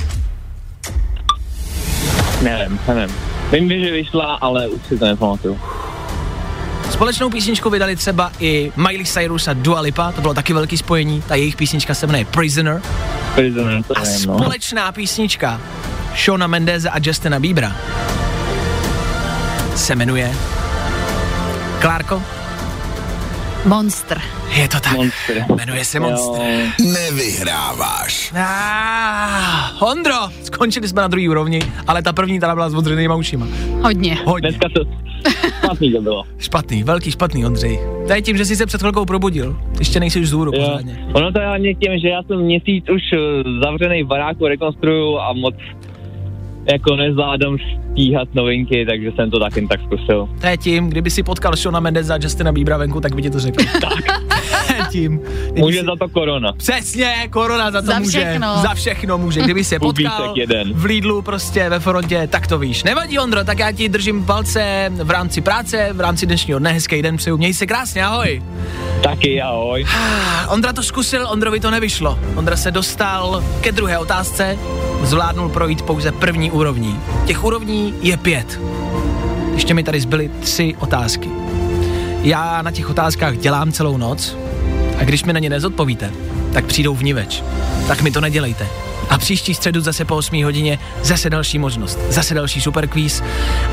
Nevím, 2.41 2.79
nevím. 2.87 3.15
Vím, 3.51 3.69
že 3.69 3.91
vyšla, 3.91 4.33
ale 4.41 4.67
už 4.67 4.81
si 4.87 4.97
to 4.97 5.05
nepamatuju. 5.05 5.59
Společnou 6.99 7.29
písničku 7.29 7.69
vydali 7.69 7.95
třeba 7.95 8.31
i 8.39 8.71
Miley 8.75 9.05
Cyrus 9.05 9.47
a 9.47 9.53
Dua 9.53 9.79
Lipa, 9.81 10.11
to 10.11 10.21
bylo 10.21 10.33
taky 10.33 10.53
velký 10.53 10.77
spojení, 10.77 11.23
ta 11.27 11.35
jejich 11.35 11.55
písnička 11.55 11.93
se 11.93 12.07
jmenuje 12.07 12.25
Prisoner. 12.25 12.81
Prisoner, 13.35 13.83
to 13.83 13.97
A 13.97 14.01
nevím, 14.01 14.27
no. 14.27 14.39
společná 14.39 14.91
písnička 14.91 15.61
Shona 16.25 16.47
Mendeze 16.47 16.89
a 16.89 16.99
Justina 17.03 17.39
Biebera 17.39 17.75
se 19.75 19.95
jmenuje 19.95 20.31
Klárko, 21.81 22.23
Monster. 23.65 24.21
je 24.55 24.67
to 24.67 24.79
tak. 24.79 24.93
Monster. 24.93 25.45
Jmenuje 25.55 25.85
se 25.85 25.99
Monster. 25.99 26.41
Jo. 26.41 26.91
Nevyhráváš. 26.93 28.33
Ah, 28.35 29.71
Ondro, 29.79 30.15
skončili 30.43 30.87
jsme 30.87 31.01
na 31.01 31.07
druhý 31.07 31.29
úrovni, 31.29 31.61
ale 31.87 32.01
ta 32.01 32.13
první 32.13 32.39
teda 32.39 32.53
byla 32.55 32.69
s 32.69 32.73
odřenýma 32.73 33.15
ušima. 33.15 33.47
Hodně. 33.81 34.17
Hodně. 34.25 34.49
Dneska 34.49 34.67
to 34.73 35.09
špatný 35.69 35.91
to 35.93 36.01
bylo. 36.01 36.23
Špatný, 36.37 36.83
velký 36.83 37.11
špatný, 37.11 37.45
Ondřej. 37.45 37.79
To 38.07 38.13
je 38.13 38.21
tím, 38.21 38.37
že 38.37 38.45
jsi 38.45 38.55
se 38.55 38.65
před 38.65 38.79
chvilkou 38.81 39.05
probudil. 39.05 39.57
Ještě 39.79 39.99
nejsi 39.99 40.19
už 40.21 40.31
Jo. 40.31 40.45
pořádně. 40.51 41.07
Ono 41.13 41.31
to 41.31 41.39
je 41.39 41.47
hlavně 41.47 41.75
tím, 41.75 41.99
že 41.99 42.07
já 42.09 42.23
jsem 42.23 42.39
měsíc 42.39 42.85
už 42.95 43.01
eh, 43.13 43.17
zavřený 43.63 44.03
v 44.03 44.07
baráku, 44.07 44.47
rekonstruju 44.47 45.17
a 45.17 45.33
moc 45.33 45.55
jako 46.71 46.95
nezvládám 46.95 47.57
stíhat 47.91 48.27
novinky, 48.35 48.85
takže 48.85 49.11
jsem 49.15 49.31
to 49.31 49.39
taky 49.39 49.67
tak 49.67 49.79
zkusil. 49.81 50.29
To 50.41 50.47
je 50.47 50.57
tím, 50.57 50.89
kdyby 50.89 51.09
si 51.09 51.23
potkal 51.23 51.55
Shona 51.55 51.79
Mendeza 51.79 52.13
a 52.15 52.19
Justina 52.21 52.51
Biebera 52.51 52.77
venku, 52.77 53.01
tak 53.01 53.15
by 53.15 53.21
ti 53.21 53.29
to 53.29 53.39
řekl. 53.39 53.63
tak. 53.81 54.21
Tím. 54.91 55.19
Kdyby 55.43 55.61
Může 55.61 55.79
si- 55.79 55.85
za 55.85 55.91
to 55.99 56.09
korona. 56.09 56.53
Přesně, 56.53 57.27
korona 57.29 57.71
za 57.71 57.81
to 57.81 57.87
Za 57.87 57.99
může. 57.99 58.19
všechno. 58.19 58.57
Za 58.61 58.73
všechno 58.73 59.17
může. 59.17 59.41
Kdyby 59.41 59.63
se 59.63 59.79
potkal 59.79 60.33
jeden. 60.35 60.73
v 60.73 60.85
Lidlu 60.85 61.21
prostě 61.21 61.69
ve 61.69 61.79
frontě, 61.79 62.27
tak 62.31 62.47
to 62.47 62.59
víš. 62.59 62.83
Nevadí, 62.83 63.19
Ondro, 63.19 63.43
tak 63.43 63.59
já 63.59 63.71
ti 63.71 63.89
držím 63.89 64.25
palce 64.25 64.91
v 65.03 65.09
rámci 65.11 65.41
práce, 65.41 65.89
v 65.93 65.99
rámci 66.01 66.25
dnešního 66.25 66.59
dne. 66.59 66.71
Hezký 66.73 67.01
den 67.01 67.17
přeju. 67.17 67.37
Měj 67.37 67.53
se 67.53 67.65
krásně, 67.67 68.05
ahoj. 68.05 68.43
Taky 69.03 69.41
ahoj. 69.41 69.85
Ah, 69.89 70.47
Ondra 70.53 70.73
to 70.73 70.83
zkusil, 70.83 71.27
Ondrovi 71.31 71.59
to 71.59 71.71
nevyšlo. 71.71 72.19
Ondra 72.35 72.57
se 72.57 72.71
dostal 72.71 73.43
ke 73.61 73.71
druhé 73.71 73.97
otázce, 73.97 74.57
zvládnul 75.03 75.49
projít 75.49 75.81
pouze 75.81 76.11
první 76.11 76.51
úrovní. 76.51 76.99
Těch 77.25 77.43
úrovní 77.43 77.93
je 78.01 78.17
pět. 78.17 78.59
Ještě 79.53 79.73
mi 79.73 79.83
tady 79.83 80.01
zbyly 80.01 80.31
tři 80.39 80.75
otázky. 80.79 81.29
Já 82.21 82.61
na 82.61 82.71
těch 82.71 82.89
otázkách 82.89 83.37
dělám 83.37 83.71
celou 83.71 83.97
noc 83.97 84.37
a 84.99 85.03
když 85.03 85.23
mi 85.23 85.33
na 85.33 85.39
ně 85.39 85.49
nezodpovíte, 85.49 86.11
tak 86.53 86.65
přijdou 86.65 86.95
vniveč. 86.95 87.43
Tak 87.87 88.01
mi 88.01 88.11
to 88.11 88.21
nedělejte. 88.21 88.67
A 89.09 89.17
příští 89.17 89.53
středu 89.53 89.81
zase 89.81 90.05
po 90.05 90.15
8 90.15 90.43
hodině 90.43 90.79
zase 91.03 91.29
další 91.29 91.59
možnost, 91.59 91.99
zase 92.09 92.33
další 92.33 92.61
superkvíz 92.61 93.23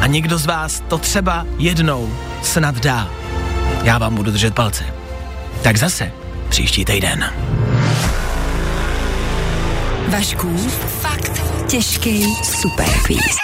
a 0.00 0.06
někdo 0.06 0.38
z 0.38 0.46
vás 0.46 0.82
to 0.88 0.98
třeba 0.98 1.46
jednou 1.58 2.12
snad 2.42 2.80
dá. 2.80 3.10
Já 3.82 3.98
vám 3.98 4.14
budu 4.14 4.30
držet 4.30 4.54
palce. 4.54 4.84
Tak 5.62 5.76
zase 5.76 6.12
příští 6.48 6.84
týden. 6.84 7.32
Vašku, 10.08 10.56
fakt 11.00 11.42
těžký 11.66 12.34
superquiz. 12.44 13.36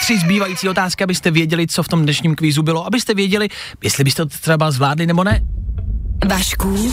Tři 0.00 0.18
zbývající 0.18 0.68
otázky, 0.68 1.04
abyste 1.04 1.30
věděli, 1.30 1.66
co 1.66 1.82
v 1.82 1.88
tom 1.88 2.02
dnešním 2.02 2.34
kvízu 2.34 2.62
bylo, 2.62 2.86
abyste 2.86 3.14
věděli, 3.14 3.48
jestli 3.82 4.04
byste 4.04 4.26
to 4.26 4.38
třeba 4.38 4.70
zvládli 4.70 5.06
nebo 5.06 5.24
ne. 5.24 5.55
Vašku, 6.24 6.92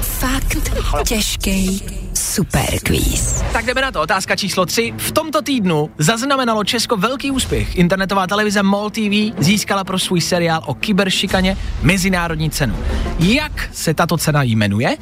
fakt 0.00 0.58
těžký 1.06 1.82
superquiz. 2.14 3.42
Tak 3.52 3.66
jdeme 3.66 3.80
na 3.80 3.92
to. 3.92 4.00
Otázka 4.00 4.36
číslo 4.36 4.66
3. 4.66 4.94
V 4.96 5.12
tomto 5.12 5.42
týdnu 5.42 5.90
zaznamenalo 5.98 6.64
Česko 6.64 6.96
velký 6.96 7.30
úspěch. 7.30 7.76
Internetová 7.76 8.26
televize 8.26 8.62
MOL 8.62 8.90
TV 8.90 9.34
získala 9.38 9.84
pro 9.84 9.98
svůj 9.98 10.20
seriál 10.20 10.62
o 10.66 10.74
kyberšikaně 10.74 11.56
mezinárodní 11.82 12.50
cenu. 12.50 12.76
Jak 13.18 13.68
se 13.72 13.94
tato 13.94 14.16
cena 14.18 14.42
jmenuje? 14.42 14.96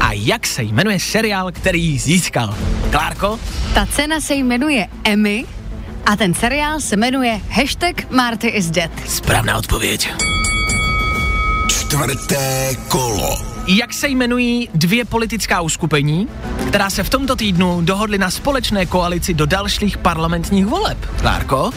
A 0.00 0.12
jak 0.12 0.46
se 0.46 0.62
jmenuje 0.62 1.00
seriál, 1.00 1.52
který 1.52 1.84
ji 1.84 1.98
získal? 1.98 2.54
Klárko? 2.90 3.38
Ta 3.74 3.86
cena 3.86 4.20
se 4.20 4.34
jmenuje 4.34 4.86
Emmy 5.04 5.44
a 6.06 6.16
ten 6.16 6.34
seriál 6.34 6.80
se 6.80 6.96
jmenuje 6.96 7.40
Hashtag 7.50 8.10
Marty 8.10 8.48
is 8.48 8.70
dead. 8.70 8.90
Správná 9.06 9.56
odpověď. 9.58 10.10
Čtvrté 11.90 12.76
kolo. 12.88 13.36
Jak 13.66 13.94
se 13.94 14.08
jmenují 14.08 14.68
dvě 14.74 15.04
politická 15.04 15.60
uskupení, 15.60 16.28
která 16.68 16.90
se 16.90 17.02
v 17.02 17.10
tomto 17.10 17.36
týdnu 17.36 17.80
dohodly 17.80 18.18
na 18.18 18.30
společné 18.30 18.86
koalici 18.86 19.34
do 19.34 19.46
dalších 19.46 19.98
parlamentních 19.98 20.66
voleb? 20.66 20.98
Klárko? 21.20 21.70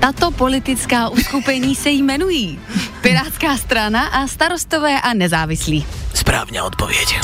Tato 0.00 0.30
politická 0.30 1.08
uskupení 1.08 1.74
se 1.74 1.90
jmenují 1.90 2.58
Pirátská 3.00 3.56
strana 3.56 4.06
a 4.06 4.26
starostové 4.26 5.00
a 5.00 5.14
nezávislí. 5.14 5.86
Správná 6.14 6.64
odpověď. 6.64 7.20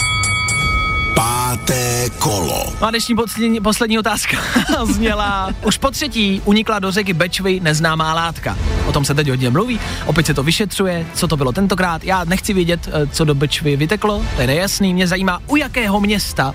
Páté 1.17 2.11
kolo. 2.19 2.73
No 2.81 2.87
a 2.87 2.91
dnešní 2.91 3.17
poslední, 3.17 3.61
poslední 3.61 3.99
otázka 3.99 4.37
zněla, 4.85 5.51
už 5.67 5.79
po 5.79 5.91
třetí 5.91 6.43
unikla 6.45 6.79
do 6.79 6.91
řeky 6.91 7.13
Bečvy 7.13 7.61
neznámá 7.61 8.15
látka. 8.15 8.59
O 8.87 8.93
tom 8.93 9.05
se 9.05 9.15
teď 9.15 9.29
hodně 9.29 9.51
mluví, 9.51 9.81
opět 10.07 10.27
se 10.27 10.35
to 10.35 10.43
vyšetřuje, 10.43 11.07
co 11.15 11.29
to 11.29 11.37
bylo 11.37 11.53
tentokrát. 11.53 12.05
Já 12.05 12.25
nechci 12.25 12.53
vědět, 12.53 12.89
eh, 12.89 13.07
co 13.07 13.25
do 13.25 13.35
Bečvy 13.35 13.77
vyteklo, 13.77 14.25
to 14.35 14.41
je 14.41 14.47
nejasný. 14.47 14.95
Mě 14.95 15.07
zajímá, 15.07 15.41
u 15.47 15.57
jakého 15.57 16.01
města 16.01 16.55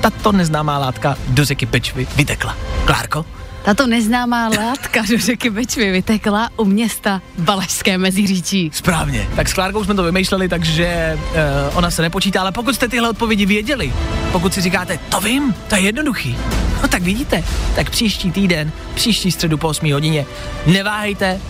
tato 0.00 0.32
neznámá 0.32 0.78
látka 0.78 1.16
do 1.28 1.44
řeky 1.44 1.66
Bečvy 1.66 2.06
vytekla. 2.16 2.56
Klárko? 2.84 3.24
Tato 3.66 3.86
neznámá 3.86 4.48
látka 4.48 5.02
do 5.10 5.18
řeky 5.18 5.50
Bečvy 5.50 5.90
vytekla 5.90 6.50
u 6.56 6.64
města 6.64 7.22
Valašské 7.38 7.98
Meziříčí. 7.98 8.70
Správně. 8.74 9.28
Tak 9.36 9.48
s 9.48 9.54
Klárkou 9.54 9.84
jsme 9.84 9.94
to 9.94 10.02
vymýšleli, 10.02 10.48
takže 10.48 11.18
uh, 11.18 11.78
ona 11.78 11.90
se 11.90 12.02
nepočítá, 12.02 12.40
ale 12.40 12.52
pokud 12.52 12.74
jste 12.74 12.88
tyhle 12.88 13.10
odpovědi 13.10 13.46
věděli, 13.46 13.92
pokud 14.32 14.54
si 14.54 14.60
říkáte, 14.60 14.98
to 15.08 15.20
vím, 15.20 15.54
to 15.68 15.74
je 15.74 15.80
jednoduchý, 15.80 16.36
no 16.82 16.88
tak 16.88 17.02
vidíte, 17.02 17.44
tak 17.76 17.90
příští 17.90 18.30
týden, 18.30 18.72
příští 18.94 19.32
středu 19.32 19.58
po 19.58 19.68
8 19.68 19.92
hodině, 19.92 20.26
neváhejte 20.66 21.40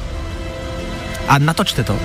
a 1.28 1.38
natočte 1.38 1.84
to. 1.84 1.98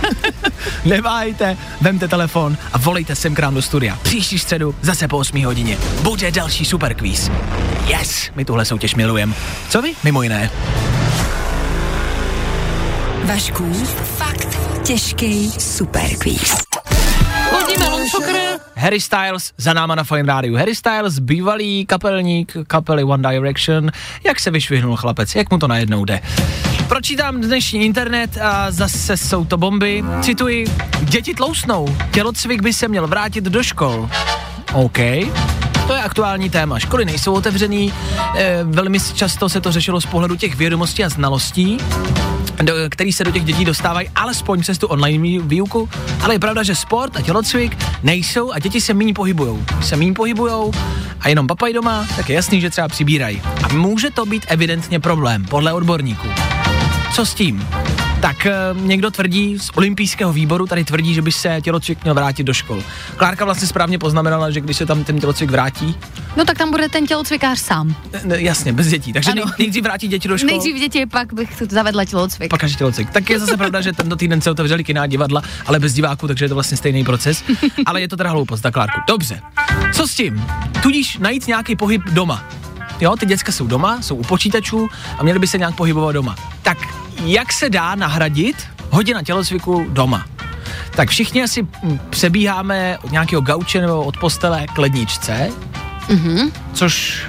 neváhejte, 0.84 1.56
vemte 1.80 2.08
telefon 2.08 2.56
a 2.72 2.78
volejte 2.78 3.14
sem 3.14 3.34
k 3.34 3.38
nám 3.38 3.54
do 3.54 3.62
studia. 3.62 3.98
Příští 4.02 4.38
středu 4.38 4.74
zase 4.82 5.08
po 5.08 5.18
8 5.18 5.44
hodině. 5.44 5.78
Bude 6.02 6.30
další 6.30 6.64
super 6.64 6.94
quiz. 6.94 7.30
Yes, 7.86 8.30
my 8.34 8.44
tuhle 8.44 8.64
soutěž 8.64 8.94
milujeme. 8.94 9.34
Co 9.68 9.82
vy? 9.82 9.92
Mimo 10.04 10.22
jiné. 10.22 10.50
Vašku, 13.24 13.72
fakt 14.16 14.58
těžký 14.82 15.50
super 15.50 16.16
quiz. 16.18 16.54
Harry 18.76 19.00
Styles 19.00 19.52
za 19.56 19.72
náma 19.72 19.94
na 19.94 20.04
Fine 20.04 20.22
Rádiu. 20.22 20.56
Harry 20.56 20.74
Styles, 20.74 21.18
bývalý 21.18 21.86
kapelník 21.86 22.56
kapely 22.66 23.04
One 23.04 23.30
Direction. 23.30 23.90
Jak 24.26 24.40
se 24.40 24.50
vyšvihnul 24.50 24.96
chlapec, 24.96 25.34
jak 25.34 25.50
mu 25.50 25.58
to 25.58 25.68
najednou 25.68 26.04
jde. 26.04 26.20
Pročítám 26.90 27.40
dnešní 27.40 27.84
internet 27.84 28.38
a 28.42 28.70
zase 28.70 29.16
jsou 29.16 29.44
to 29.44 29.56
bomby. 29.56 30.04
Cituji, 30.22 30.66
děti 31.00 31.34
tlousnou, 31.34 31.96
tělocvik 32.10 32.62
by 32.62 32.72
se 32.72 32.88
měl 32.88 33.06
vrátit 33.06 33.44
do 33.44 33.62
škol. 33.62 34.10
OK. 34.72 34.98
To 35.86 35.94
je 35.94 36.02
aktuální 36.02 36.50
téma. 36.50 36.78
Školy 36.78 37.04
nejsou 37.04 37.32
otevřený, 37.32 37.92
e, 38.36 38.64
velmi 38.64 38.98
často 39.14 39.48
se 39.48 39.60
to 39.60 39.72
řešilo 39.72 40.00
z 40.00 40.06
pohledu 40.06 40.36
těch 40.36 40.54
vědomostí 40.54 41.04
a 41.04 41.08
znalostí, 41.08 41.78
do, 42.62 42.74
který 42.88 43.12
se 43.12 43.24
do 43.24 43.30
těch 43.30 43.44
dětí 43.44 43.64
dostávají 43.64 44.08
alespoň 44.14 44.60
přes 44.60 44.78
tu 44.78 44.86
online 44.86 45.38
výuku, 45.42 45.88
ale 46.22 46.34
je 46.34 46.38
pravda, 46.38 46.62
že 46.62 46.74
sport 46.74 47.16
a 47.16 47.22
tělocvik 47.22 47.76
nejsou 48.02 48.52
a 48.52 48.58
děti 48.58 48.80
se 48.80 48.94
méně 48.94 49.14
pohybujou. 49.14 49.64
Se 49.82 49.96
méně 49.96 50.12
pohybujou 50.12 50.72
a 51.20 51.28
jenom 51.28 51.46
papají 51.46 51.74
doma, 51.74 52.06
tak 52.16 52.28
je 52.28 52.34
jasný, 52.34 52.60
že 52.60 52.70
třeba 52.70 52.88
přibírají. 52.88 53.42
A 53.62 53.68
může 53.68 54.10
to 54.10 54.26
být 54.26 54.46
evidentně 54.48 55.00
problém, 55.00 55.44
podle 55.44 55.72
odborníků. 55.72 56.28
Co 57.12 57.26
s 57.26 57.34
tím? 57.34 57.68
Tak 58.20 58.46
e, 58.46 58.52
někdo 58.74 59.10
tvrdí 59.10 59.58
z 59.58 59.70
olympijského 59.74 60.32
výboru, 60.32 60.66
tady 60.66 60.84
tvrdí, 60.84 61.14
že 61.14 61.22
by 61.22 61.32
se 61.32 61.60
tělocvik 61.62 62.02
měl 62.02 62.14
vrátit 62.14 62.44
do 62.44 62.52
škol. 62.54 62.82
Klárka 63.16 63.44
vlastně 63.44 63.68
správně 63.68 63.98
poznamenala, 63.98 64.50
že 64.50 64.60
když 64.60 64.76
se 64.76 64.86
tam 64.86 65.04
ten 65.04 65.20
tělocvik 65.20 65.50
vrátí, 65.50 65.94
No 66.36 66.44
tak 66.44 66.58
tam 66.58 66.70
bude 66.70 66.88
ten 66.88 67.06
tělocvikář 67.06 67.58
sám. 67.58 67.96
ne, 68.24 68.42
jasně, 68.42 68.72
bez 68.72 68.86
dětí, 68.88 69.12
takže 69.12 69.30
Ano. 69.30 69.42
nejdřív 69.58 69.82
vrátí 69.84 70.08
děti 70.08 70.28
do 70.28 70.38
škol. 70.38 70.46
Nejdřív 70.46 70.76
děti, 70.78 71.06
pak 71.06 71.32
bych 71.32 71.62
zavedla 71.70 72.04
tělocvik. 72.04 72.50
pak 72.50 72.64
až 72.64 72.76
tělocvik. 72.76 73.10
Tak 73.10 73.30
je 73.30 73.38
zase 73.38 73.56
pravda, 73.56 73.80
že 73.80 73.92
tento 73.92 74.16
týden 74.16 74.40
se 74.40 74.50
otevřeli 74.50 74.84
kina 74.84 75.06
divadla, 75.06 75.42
ale 75.66 75.78
bez 75.78 75.92
diváků, 75.94 76.26
takže 76.28 76.44
je 76.44 76.48
to 76.48 76.54
vlastně 76.54 76.76
stejný 76.76 77.04
proces. 77.04 77.44
ale 77.86 78.00
je 78.00 78.08
to 78.08 78.16
teda 78.16 78.30
hloupost, 78.30 78.60
tak 78.60 78.74
Klárku. 78.74 79.00
Dobře. 79.08 79.40
Co 79.92 80.08
s 80.08 80.14
tím? 80.14 80.44
Tudíž 80.82 81.18
najít 81.18 81.46
nějaký 81.46 81.76
pohyb 81.76 82.02
doma. 82.10 82.44
Jo, 83.00 83.16
ty 83.16 83.26
děcka 83.26 83.52
jsou 83.52 83.66
doma, 83.66 84.02
jsou 84.02 84.16
u 84.16 84.22
počítačů 84.22 84.88
a 85.18 85.22
měly 85.22 85.38
by 85.38 85.46
se 85.46 85.58
nějak 85.58 85.74
pohybovat 85.74 86.12
doma. 86.12 86.36
Tak 86.62 86.78
jak 87.24 87.52
se 87.52 87.70
dá 87.70 87.94
nahradit 87.94 88.56
hodina 88.90 89.22
tělocviku 89.22 89.86
doma? 89.88 90.24
Tak 90.96 91.08
všichni 91.08 91.42
asi 91.42 91.66
přebíháme 92.10 92.98
od 93.02 93.12
nějakého 93.12 93.42
gauče 93.42 93.80
nebo 93.80 94.02
od 94.04 94.16
postele 94.16 94.66
k 94.74 94.78
ledničce, 94.78 95.50
Mhm. 96.08 96.50
což 96.72 97.22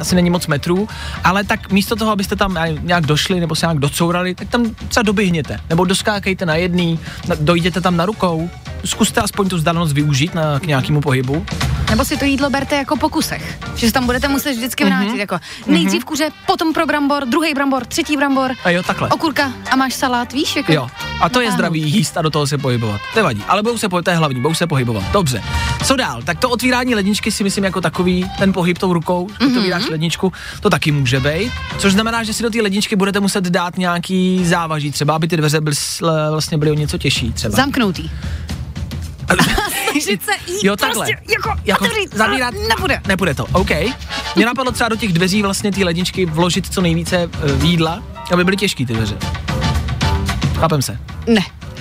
asi 0.00 0.14
není 0.14 0.30
moc 0.30 0.46
metrů, 0.46 0.88
ale 1.24 1.44
tak 1.44 1.72
místo 1.72 1.96
toho, 1.96 2.10
abyste 2.12 2.36
tam 2.36 2.58
nějak 2.82 3.06
došli 3.06 3.40
nebo 3.40 3.54
se 3.54 3.66
nějak 3.66 3.78
docourali, 3.78 4.34
tak 4.34 4.48
tam 4.48 4.64
třeba 4.88 5.02
doběhněte, 5.02 5.60
nebo 5.68 5.84
doskákejte 5.84 6.46
na 6.46 6.54
jedný, 6.54 6.98
na, 7.28 7.36
dojděte 7.40 7.80
tam 7.80 7.96
na 7.96 8.06
rukou, 8.06 8.50
zkuste 8.84 9.20
aspoň 9.20 9.48
tu 9.48 9.56
vzdálenost 9.56 9.92
využít 9.92 10.34
na, 10.34 10.60
k 10.60 10.66
nějakému 10.66 11.00
pohybu. 11.00 11.46
Nebo 11.90 12.04
si 12.04 12.16
to 12.16 12.24
jídlo 12.24 12.50
berte 12.50 12.76
jako 12.76 12.96
po 12.96 13.08
kusech. 13.08 13.58
Že 13.76 13.86
se 13.86 13.92
tam 13.92 14.06
budete 14.06 14.28
muset 14.28 14.52
vždycky 14.52 14.84
vrátit. 14.84 15.08
Mm-hmm. 15.10 15.16
Jako 15.18 15.38
nejdřív 15.66 16.04
kuře, 16.04 16.28
potom 16.46 16.72
pro 16.72 16.86
brambor, 16.86 17.26
druhý 17.28 17.54
brambor, 17.54 17.84
třetí 17.84 18.16
brambor, 18.16 18.52
A 18.64 18.70
jo, 18.70 18.82
takhle. 18.82 19.08
okurka 19.08 19.52
a 19.70 19.76
máš 19.76 19.94
salát, 19.94 20.32
víš? 20.32 20.56
Jako 20.56 20.72
Jo, 20.72 20.88
a 21.20 21.28
to 21.28 21.40
je 21.40 21.46
Ano. 21.46 21.54
zdravý 21.54 21.80
jíst 21.82 22.16
a 22.16 22.22
do 22.22 22.30
toho 22.30 22.46
se 22.46 22.58
pohybovat. 22.58 23.00
To 23.14 23.22
vadí, 23.24 23.44
ale 23.48 23.62
budou 23.62 23.78
se 23.78 23.88
pohybovat, 23.88 24.04
to 24.04 24.10
je 24.10 24.16
hlavní, 24.16 24.40
budou 24.40 24.54
se 24.54 24.66
pohybovat. 24.66 25.04
Dobře. 25.12 25.42
Co 25.84 25.96
dál? 25.96 26.22
Tak 26.22 26.38
to 26.38 26.50
otvírání 26.50 26.94
ledničky 26.94 27.32
si 27.32 27.44
myslím 27.44 27.64
jako 27.64 27.80
takový, 27.80 28.30
ten 28.38 28.52
pohyb 28.52 28.78
tou 28.78 28.92
rukou, 28.92 29.26
mm-hmm. 29.26 29.44
Mhm. 29.46 29.54
to 29.54 29.62
vydáš 29.62 29.88
ledničku, 29.88 30.32
to 30.60 30.70
taky 30.70 30.92
může 30.92 31.20
být. 31.20 31.52
Což 31.78 31.92
znamená, 31.92 32.22
že 32.22 32.34
si 32.34 32.42
do 32.42 32.50
té 32.50 32.62
ledničky 32.62 32.96
budete 32.96 33.20
muset 33.20 33.44
dát 33.44 33.78
nějaký 33.78 34.46
závaží, 34.46 34.90
třeba 34.90 35.14
aby 35.14 35.28
ty 35.28 35.36
dveře 35.36 35.60
byly, 35.60 35.76
sl- 35.76 36.30
vlastně 36.30 36.58
byly 36.58 36.70
o 36.70 36.74
něco 36.74 36.98
těžší 36.98 37.32
třeba. 37.32 37.56
Zamknutý. 37.56 38.10
Se 40.04 40.10
jít 40.10 40.20
Jo, 40.62 40.76
takhle. 40.76 41.06
prostě 41.06 41.32
jako, 41.32 41.60
Jako 41.64 41.84
otevřít, 41.84 42.14
zavírat 42.14 42.54
a 42.54 42.68
nebude. 42.68 43.00
Nebude 43.06 43.34
to, 43.34 43.46
OK. 43.52 43.70
Mě 44.36 44.46
napadlo 44.46 44.72
třeba 44.72 44.88
do 44.88 44.96
těch 44.96 45.12
dveří 45.12 45.42
vlastně 45.42 45.72
ty 45.72 45.84
ledničky 45.84 46.26
vložit 46.26 46.72
co 46.74 46.80
nejvíce 46.80 47.16
e, 47.16 47.28
jídla, 47.66 48.02
aby 48.32 48.44
byly 48.44 48.56
těžký 48.56 48.86
ty 48.86 48.92
dveře. 48.94 49.16
Chápem 50.60 50.82
se. 50.82 50.98
Ne. 51.26 51.40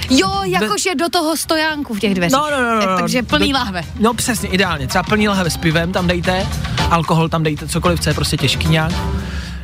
Jo, 0.10 0.41
jakože 0.43 0.95
do 0.95 1.10
toho 1.10 1.38
stojánku 1.38 1.93
v 1.93 1.99
těch 1.99 2.13
dveřích. 2.13 2.34
No, 2.34 2.47
no, 2.51 2.58
no, 2.63 2.75
no, 2.75 2.82
Eh, 2.82 2.86
no. 2.86 2.97
Takže 2.97 3.23
plný 3.23 3.51
Do- 3.51 3.58
láhve. 3.60 3.84
No 3.99 4.13
přesně, 4.13 4.49
ideálně. 4.49 4.88
Třeba 4.88 5.03
plný 5.03 5.27
lahve 5.27 5.49
s 5.49 5.58
pivem 5.58 5.91
tam 5.91 6.08
dejte, 6.08 6.47
alkohol 6.89 7.29
tam 7.29 7.43
dejte, 7.43 7.67
cokoliv, 7.67 7.99
co 7.99 8.10
je 8.10 8.13
prostě 8.13 8.38
těžký 8.38 8.67
nějak. 8.67 8.91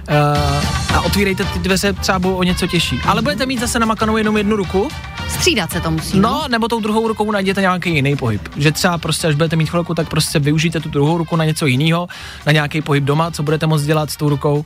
Uh, 0.09 0.95
a 0.95 1.01
otvírejte 1.01 1.43
ty 1.43 1.59
dveře 1.59 1.93
třeba 1.93 2.19
budou 2.19 2.35
o 2.35 2.43
něco 2.43 2.67
těžší. 2.67 2.99
Ale 3.05 3.21
budete 3.21 3.45
mít 3.45 3.59
zase 3.59 3.79
namakanou 3.79 4.17
jenom 4.17 4.37
jednu 4.37 4.55
ruku, 4.55 4.87
Střídat 5.29 5.71
se 5.71 5.81
to 5.81 5.91
musí. 5.91 6.19
no, 6.19 6.43
nebo 6.47 6.67
tou 6.67 6.79
druhou 6.79 7.07
rukou 7.07 7.31
najděte 7.31 7.61
nějaký 7.61 7.95
jiný 7.95 8.15
pohyb. 8.15 8.49
Že 8.57 8.71
třeba 8.71 8.97
prostě, 8.97 9.27
až 9.27 9.35
budete 9.35 9.55
mít 9.55 9.69
chvilku, 9.69 9.93
tak 9.93 10.09
prostě 10.09 10.39
využijte 10.39 10.79
tu 10.79 10.89
druhou 10.89 11.17
ruku 11.17 11.35
na 11.35 11.45
něco 11.45 11.65
jiného, 11.65 12.07
na 12.45 12.51
nějaký 12.51 12.81
pohyb 12.81 13.03
doma, 13.03 13.31
co 13.31 13.43
budete 13.43 13.67
moct 13.67 13.83
dělat 13.83 14.11
s 14.11 14.15
tou 14.17 14.29
rukou. 14.29 14.65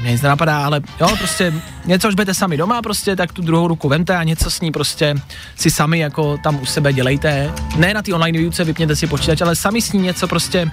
Mě 0.00 0.10
nic 0.12 0.22
nenapadá, 0.22 0.64
ale 0.64 0.80
jo, 1.00 1.08
prostě 1.18 1.54
něco, 1.84 2.08
až 2.08 2.14
budete 2.14 2.34
sami 2.34 2.56
doma, 2.56 2.82
prostě, 2.82 3.16
tak 3.16 3.32
tu 3.32 3.42
druhou 3.42 3.68
ruku 3.68 3.88
vemte 3.88 4.16
a 4.16 4.22
něco 4.22 4.50
s 4.50 4.60
ní 4.60 4.72
prostě 4.72 5.14
si 5.56 5.70
sami 5.70 5.98
jako 5.98 6.38
tam 6.38 6.60
u 6.62 6.66
sebe 6.66 6.92
dělejte. 6.92 7.52
Ne 7.76 7.94
na 7.94 8.02
ty 8.02 8.12
online 8.12 8.38
výuce, 8.38 8.64
vypněte 8.64 8.96
si 8.96 9.06
počítač, 9.06 9.40
ale 9.40 9.56
sami 9.56 9.82
s 9.82 9.92
ní 9.92 10.00
něco 10.00 10.28
prostě 10.28 10.70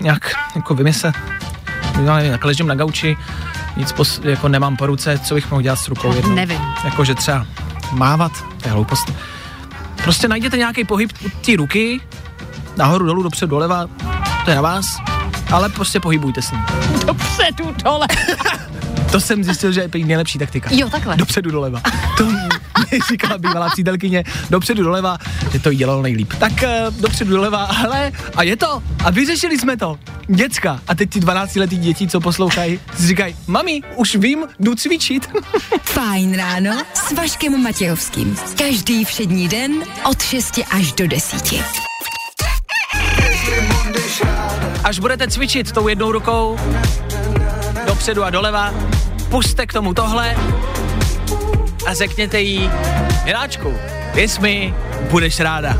nějak 0.00 0.32
jako 0.56 0.74
vymyslet. 0.74 1.14
Já 2.04 2.16
nevím, 2.16 2.32
tak 2.32 2.44
ležím 2.44 2.66
na 2.66 2.74
gauči, 2.74 3.16
nic 3.76 3.92
pos, 3.92 4.20
jako 4.24 4.48
nemám 4.48 4.76
po 4.76 4.86
ruce, 4.86 5.18
co 5.18 5.34
bych 5.34 5.50
mohl 5.50 5.62
dělat 5.62 5.76
s 5.76 5.88
rukou 5.88 6.14
jednou. 6.14 6.34
Nevím. 6.34 6.60
Jakože 6.84 7.14
třeba 7.14 7.46
mávat, 7.92 8.32
to 8.62 8.68
je 8.68 8.72
hloupost. 8.72 9.12
Prostě 10.04 10.28
najděte 10.28 10.56
nějaký 10.56 10.84
pohyb 10.84 11.12
té 11.46 11.56
ruky, 11.56 12.00
nahoru, 12.76 13.06
dolů, 13.06 13.22
dopředu, 13.22 13.50
doleva, 13.50 13.86
to 14.44 14.50
je 14.50 14.56
na 14.56 14.62
vás, 14.62 14.98
ale 15.52 15.68
prostě 15.68 16.00
pohybujte 16.00 16.42
s 16.42 16.50
ním. 16.52 16.60
Dopředu 17.06 17.74
dole. 17.84 18.06
To 19.12 19.20
jsem 19.20 19.44
zjistil, 19.44 19.72
že 19.72 19.88
je 19.94 20.06
nejlepší 20.06 20.38
taktika. 20.38 20.70
Jo, 20.72 20.88
takhle. 20.90 21.16
Dopředu 21.16 21.50
doleva. 21.50 21.80
To 22.18 22.24
říkala 23.10 23.38
bývalá 23.38 23.68
přítelkyně, 23.68 24.24
dopředu 24.50 24.82
doleva, 24.82 25.18
že 25.52 25.58
to 25.58 25.70
jí 25.70 25.76
dělalo 25.76 26.02
nejlíp. 26.02 26.32
Tak 26.38 26.52
uh, 26.52 26.94
dopředu 27.00 27.30
doleva, 27.30 27.64
ale 27.64 28.12
a 28.36 28.42
je 28.42 28.56
to. 28.56 28.82
A 29.04 29.10
vyřešili 29.10 29.58
jsme 29.58 29.76
to. 29.76 29.98
Děcka. 30.26 30.80
A 30.88 30.94
teď 30.94 31.10
ty 31.10 31.20
12 31.20 31.56
letý 31.56 31.76
děti, 31.76 32.08
co 32.08 32.20
poslouchají, 32.20 32.80
říkají, 32.98 33.36
mami, 33.46 33.80
už 33.96 34.16
vím, 34.16 34.46
jdu 34.60 34.74
cvičit. 34.74 35.28
Fajn 35.82 36.36
ráno 36.36 36.82
s 36.94 37.12
Vaškem 37.12 37.62
Matějovským. 37.62 38.36
Každý 38.58 39.04
všední 39.04 39.48
den 39.48 39.72
od 40.10 40.22
6 40.22 40.60
až 40.70 40.92
do 40.92 41.06
10. 41.06 41.54
Až 44.84 44.98
budete 44.98 45.28
cvičit 45.28 45.72
tou 45.72 45.88
jednou 45.88 46.12
rukou, 46.12 46.58
dopředu 47.86 48.24
a 48.24 48.30
doleva, 48.30 48.74
puste 49.28 49.66
k 49.66 49.72
tomu 49.72 49.94
tohle 49.94 50.36
a 51.88 51.94
řekněte 51.94 52.40
jí, 52.40 52.70
Jeláčku, 53.24 53.74
věř 54.14 54.38
mi, 54.38 54.74
budeš 55.10 55.40
ráda. 55.40 55.78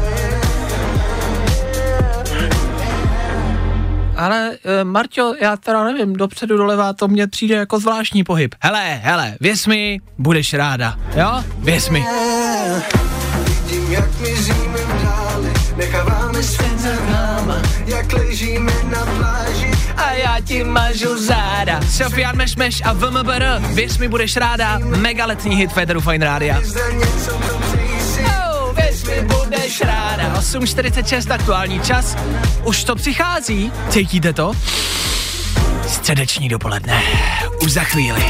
Ale, 4.17 4.51
uh, 4.51 4.91
Marťo, 4.91 5.35
já 5.41 5.57
teda 5.57 5.85
nevím, 5.85 6.13
dopředu 6.13 6.57
doleva, 6.57 6.93
to 6.93 7.09
mně 7.09 7.27
přijde 7.27 7.55
jako 7.55 7.81
zvláštní 7.81 8.25
pohyb. 8.25 8.55
Hele, 8.61 9.01
hele, 9.03 9.37
věř 9.41 9.67
mi, 9.67 10.01
budeš 10.19 10.55
ráda, 10.55 10.95
jo? 11.17 11.45
Věř 11.59 11.89
mi. 11.89 12.05
Vidím, 13.45 13.93
jak 13.93 14.11
v 14.11 15.05
dáli, 15.05 15.53
necháváme 15.77 16.43
svět 16.43 16.79
za 16.79 17.13
náma, 17.13 17.63
jak 17.87 18.13
ležíme 18.13 18.73
na 18.85 19.07
pláži. 19.07 19.68
A 19.99 20.11
já 20.13 20.37
ti 20.45 20.65
mažu 20.65 21.19
záda. 21.27 21.81
Sofian 21.91 22.37
Mešmeš 22.37 22.83
a 22.85 22.93
VMBR, 22.93 23.45
věř 23.75 23.99
mi, 23.99 24.09
budeš 24.09 24.37
ráda. 24.37 24.79
Mega 24.79 25.27
letní 25.27 25.57
hit 25.57 25.73
Federu 25.73 26.01
Fine 26.01 26.27
Rádia. 26.27 26.61
Oh, 28.27 28.75
věř 28.77 29.05
mi, 29.05 29.23
budeš 29.23 29.81
ráda. 29.81 30.35
8.46 30.41 31.35
aktuální 31.35 31.81
čas. 31.81 32.17
Už 32.65 32.85
to 32.85 32.95
přichází. 32.95 33.73
Cítíte 33.91 34.33
to? 34.33 34.53
Středeční 35.89 36.49
dopoledne. 36.49 37.03
Už 37.63 37.73
za 37.73 37.83
chvíli. 37.83 38.23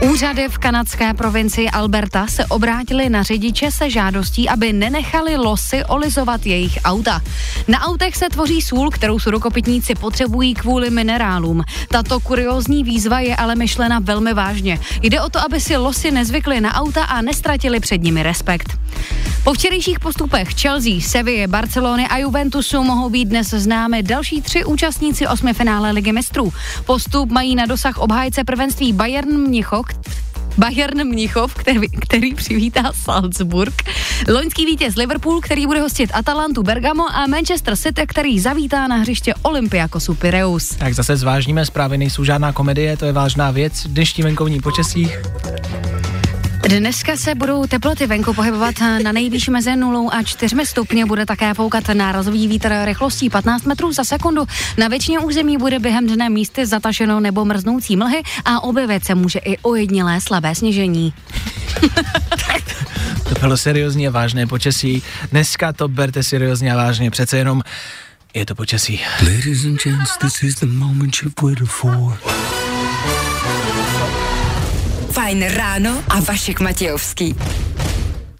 Úřady 0.00 0.48
v 0.48 0.58
kanadské 0.58 1.14
provincii 1.14 1.70
Alberta 1.70 2.26
se 2.26 2.46
obrátily 2.46 3.08
na 3.08 3.22
řidiče 3.22 3.70
se 3.70 3.90
žádostí, 3.90 4.48
aby 4.48 4.72
nenechali 4.72 5.36
losy 5.36 5.84
olizovat 5.84 6.46
jejich 6.46 6.78
auta. 6.84 7.20
Na 7.68 7.80
autech 7.80 8.16
se 8.16 8.28
tvoří 8.28 8.62
sůl, 8.62 8.90
kterou 8.90 9.18
surokopitníci 9.18 9.94
potřebují 9.94 10.54
kvůli 10.54 10.90
minerálům. 10.90 11.62
Tato 11.88 12.20
kuriózní 12.20 12.84
výzva 12.84 13.20
je 13.20 13.36
ale 13.36 13.54
myšlena 13.54 13.98
velmi 13.98 14.34
vážně. 14.34 14.78
Jde 15.02 15.20
o 15.20 15.28
to, 15.28 15.40
aby 15.40 15.60
si 15.60 15.76
losy 15.76 16.10
nezvykli 16.10 16.60
na 16.60 16.74
auta 16.74 17.04
a 17.04 17.22
nestratili 17.22 17.80
před 17.80 18.02
nimi 18.02 18.22
respekt. 18.22 18.78
Po 19.44 19.52
včerejších 19.52 20.00
postupech 20.00 20.48
Chelsea, 20.60 21.00
Sevilla, 21.00 21.46
Barcelony 21.46 22.08
a 22.08 22.18
Juventusu 22.18 22.82
mohou 22.82 23.10
být 23.10 23.24
dnes 23.24 23.50
známy 23.50 24.02
další 24.02 24.42
tři 24.42 24.64
účastníci 24.64 25.26
osmi 25.26 25.54
finále 25.54 25.90
Ligy 25.90 26.12
mistrů. 26.12 26.52
Postup 26.86 27.30
mají 27.30 27.54
na 27.54 27.66
dosah 27.66 27.98
obhájce 27.98 28.44
prvenství 28.44 28.92
Bayern 28.92 29.38
Mnichov, 29.38 29.85
Bayern 30.58 31.04
Mnichov, 31.04 31.54
který, 31.54 31.88
který 31.88 32.34
přivítá 32.34 32.92
Salzburg, 32.92 33.82
loňský 34.28 34.66
vítěz 34.66 34.96
Liverpool, 34.96 35.40
který 35.40 35.66
bude 35.66 35.80
hostit 35.80 36.10
Atalantu 36.14 36.62
Bergamo 36.62 37.16
a 37.16 37.26
Manchester 37.26 37.76
City, 37.76 38.06
který 38.06 38.40
zavítá 38.40 38.86
na 38.86 38.96
hřiště 38.96 39.34
Olympiakosu 39.42 40.14
Pireus. 40.14 40.68
Tak 40.68 40.94
zase 40.94 41.16
zvážníme, 41.16 41.66
zprávy 41.66 41.98
nejsou 41.98 42.24
žádná 42.24 42.52
komedie, 42.52 42.96
to 42.96 43.04
je 43.04 43.12
vážná 43.12 43.50
věc. 43.50 43.86
Dnešní 43.86 44.24
venkovní 44.24 44.60
počasí. 44.60 45.10
Dneska 46.68 47.16
se 47.16 47.34
budou 47.34 47.66
teploty 47.66 48.06
venku 48.06 48.34
pohybovat 48.34 48.74
na 49.02 49.12
nejvýš 49.12 49.48
mezi 49.48 49.76
0 49.76 50.10
a 50.10 50.22
4 50.22 50.56
stupně. 50.64 51.06
Bude 51.06 51.26
také 51.26 51.54
foukat 51.54 51.88
nárazový 51.88 52.48
vítr 52.48 52.74
rychlostí 52.84 53.30
15 53.30 53.64
metrů 53.64 53.92
za 53.92 54.04
sekundu. 54.04 54.46
Na 54.78 54.88
většině 54.88 55.18
území 55.18 55.56
bude 55.56 55.78
během 55.78 56.06
dne 56.06 56.28
místy 56.28 56.66
zatašeno 56.66 57.20
nebo 57.20 57.44
mrznoucí 57.44 57.96
mlhy 57.96 58.22
a 58.44 58.62
objevit 58.62 59.04
se 59.04 59.14
může 59.14 59.38
i 59.38 59.58
ojednilé 59.58 60.20
slabé 60.20 60.54
sněžení. 60.54 61.14
To 63.28 63.40
bylo 63.40 63.56
seriózní 63.56 64.08
a 64.08 64.10
vážné 64.10 64.46
počasí. 64.46 65.02
Dneska 65.30 65.72
to 65.72 65.88
berte 65.88 66.22
seriózně 66.22 66.72
a 66.72 66.76
vážně, 66.76 67.10
přece 67.10 67.38
jenom 67.38 67.62
je 68.34 68.46
to 68.46 68.54
počasí. 68.54 69.00
Ladies 69.22 69.64
and 69.64 69.82
gents, 69.82 70.16
this 70.16 70.42
is 70.42 70.54
the 70.54 70.66
moment 70.66 71.16
you've 71.22 71.34
waited 71.42 71.68
for. 71.68 72.18
Fajn 75.26 75.42
ráno 75.42 76.04
a 76.08 76.20
Vašek 76.20 76.60
Matějovský. 76.60 77.34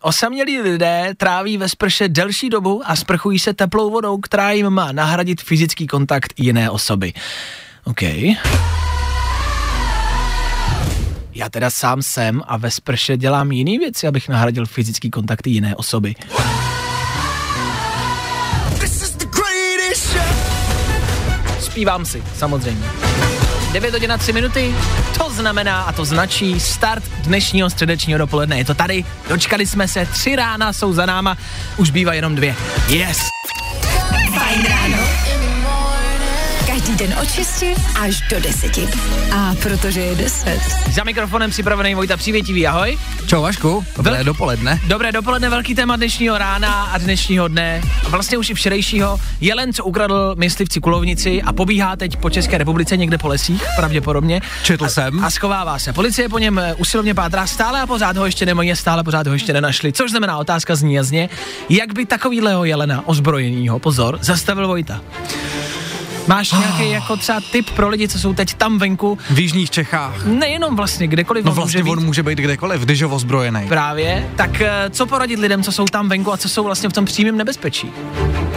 Osamělí 0.00 0.60
lidé 0.60 1.14
tráví 1.16 1.58
ve 1.58 1.68
sprše 1.68 2.08
delší 2.08 2.48
dobu 2.48 2.82
a 2.84 2.96
sprchují 2.96 3.38
se 3.38 3.54
teplou 3.54 3.90
vodou, 3.90 4.18
která 4.18 4.50
jim 4.50 4.70
má 4.70 4.92
nahradit 4.92 5.42
fyzický 5.42 5.86
kontakt 5.86 6.32
jiné 6.36 6.70
osoby. 6.70 7.12
OK. 7.84 8.02
Já 11.34 11.48
teda 11.50 11.70
sám 11.70 12.02
jsem 12.02 12.42
a 12.46 12.56
ve 12.56 12.70
sprše 12.70 13.16
dělám 13.16 13.52
jiný 13.52 13.78
věci, 13.78 14.06
abych 14.06 14.28
nahradil 14.28 14.66
fyzický 14.66 15.10
kontakt 15.10 15.46
jiné 15.46 15.76
osoby. 15.76 16.14
Zpívám 21.60 22.04
si, 22.04 22.22
samozřejmě. 22.36 22.86
9 23.76 23.92
hodin 23.92 24.12
a 24.12 24.18
3 24.18 24.32
minuty, 24.32 24.74
to 25.18 25.30
znamená 25.30 25.82
a 25.82 25.92
to 25.92 26.04
značí 26.04 26.60
start 26.60 27.04
dnešního 27.18 27.70
středečního 27.70 28.18
dopoledne. 28.18 28.58
Je 28.58 28.64
to 28.64 28.74
tady, 28.74 29.04
dočkali 29.28 29.66
jsme 29.66 29.88
se, 29.88 30.06
tři 30.06 30.36
rána 30.36 30.72
jsou 30.72 30.92
za 30.92 31.06
náma, 31.06 31.36
už 31.76 31.90
bývá 31.90 32.14
jenom 32.14 32.34
dvě. 32.34 32.56
Yes! 32.88 33.18
Fajn 34.38 34.66
ráno. 34.68 35.25
Den 36.98 37.14
od 37.22 37.30
6 37.30 37.64
až 38.00 38.20
do 38.30 38.40
10. 38.40 38.78
A 39.34 39.54
protože 39.62 40.00
je 40.00 40.14
10. 40.14 40.60
Za 40.92 41.04
mikrofonem 41.04 41.50
připravený 41.50 41.94
Vojta 41.94 42.16
Přívětivý, 42.16 42.66
ahoj. 42.66 42.98
Čau 43.26 43.42
Vašku, 43.42 43.84
dobré 43.96 44.12
Vel- 44.12 44.24
dopoledne. 44.24 44.80
Dobré 44.86 45.12
dopoledne, 45.12 45.50
velký 45.50 45.74
téma 45.74 45.96
dnešního 45.96 46.38
rána 46.38 46.82
a 46.84 46.98
dnešního 46.98 47.48
dne, 47.48 47.80
a 48.06 48.08
vlastně 48.08 48.38
už 48.38 48.50
i 48.50 48.54
včerejšího. 48.54 49.20
Jelen, 49.40 49.72
co 49.72 49.84
ukradl 49.84 50.34
myslivci 50.38 50.80
kulovnici 50.80 51.42
a 51.42 51.52
pobíhá 51.52 51.96
teď 51.96 52.16
po 52.16 52.30
České 52.30 52.58
republice 52.58 52.96
někde 52.96 53.18
po 53.18 53.28
lesích, 53.28 53.62
pravděpodobně. 53.76 54.40
Četl 54.62 54.84
a, 54.84 54.88
jsem. 54.88 55.24
A 55.24 55.30
schovává 55.30 55.78
se. 55.78 55.92
Policie 55.92 56.28
po 56.28 56.38
něm 56.38 56.58
eh, 56.58 56.74
usilovně 56.74 57.14
pátrá 57.14 57.46
stále 57.46 57.80
a 57.80 57.86
pořád 57.86 58.16
ho 58.16 58.24
ještě 58.26 58.46
nemají, 58.46 58.76
stále 58.76 59.04
pořád 59.04 59.26
ho 59.26 59.32
ještě 59.32 59.52
nenašli. 59.52 59.92
Což 59.92 60.10
znamená 60.10 60.38
otázka 60.38 60.76
zní 60.76 60.94
jasně, 60.94 61.28
jak 61.68 61.94
by 61.94 62.06
takovýhleho 62.06 62.64
jelena 62.64 63.02
ozbrojenýho, 63.08 63.78
pozor, 63.78 64.18
zastavil 64.22 64.66
Vojta. 64.66 65.00
Máš 66.26 66.52
nějaký 66.52 66.90
jako 66.90 67.16
třeba 67.16 67.40
tip 67.52 67.70
pro 67.70 67.88
lidi, 67.88 68.08
co 68.08 68.18
jsou 68.18 68.34
teď 68.34 68.54
tam 68.54 68.78
venku, 68.78 69.18
V 69.30 69.38
jižních 69.38 69.70
Čechách. 69.70 70.24
nejenom 70.26 70.76
vlastně 70.76 71.06
kdekoliv 71.06 71.44
No 71.44 71.50
on 71.50 71.54
vlastně 71.56 71.82
může 71.82 71.90
on 71.92 71.98
být 71.98 72.04
může 72.06 72.22
být 72.22 72.38
kdekoliv, 72.38 72.80
když 72.82 73.00
je 73.00 73.06
ozbrojený. 73.06 73.60
právě, 73.68 74.28
tak 74.36 74.60
eh, 74.60 74.70
co 74.90 75.06
poradit 75.06 75.38
lidem, 75.38 75.62
co 75.62 75.72
jsou 75.72 75.84
tam 75.84 76.08
venku 76.08 76.32
a 76.32 76.36
co 76.36 76.48
jsou 76.48 76.64
vlastně 76.64 76.88
v 76.88 76.92
tom 76.92 77.04
přímém 77.04 77.36
nebezpečí? 77.36 77.90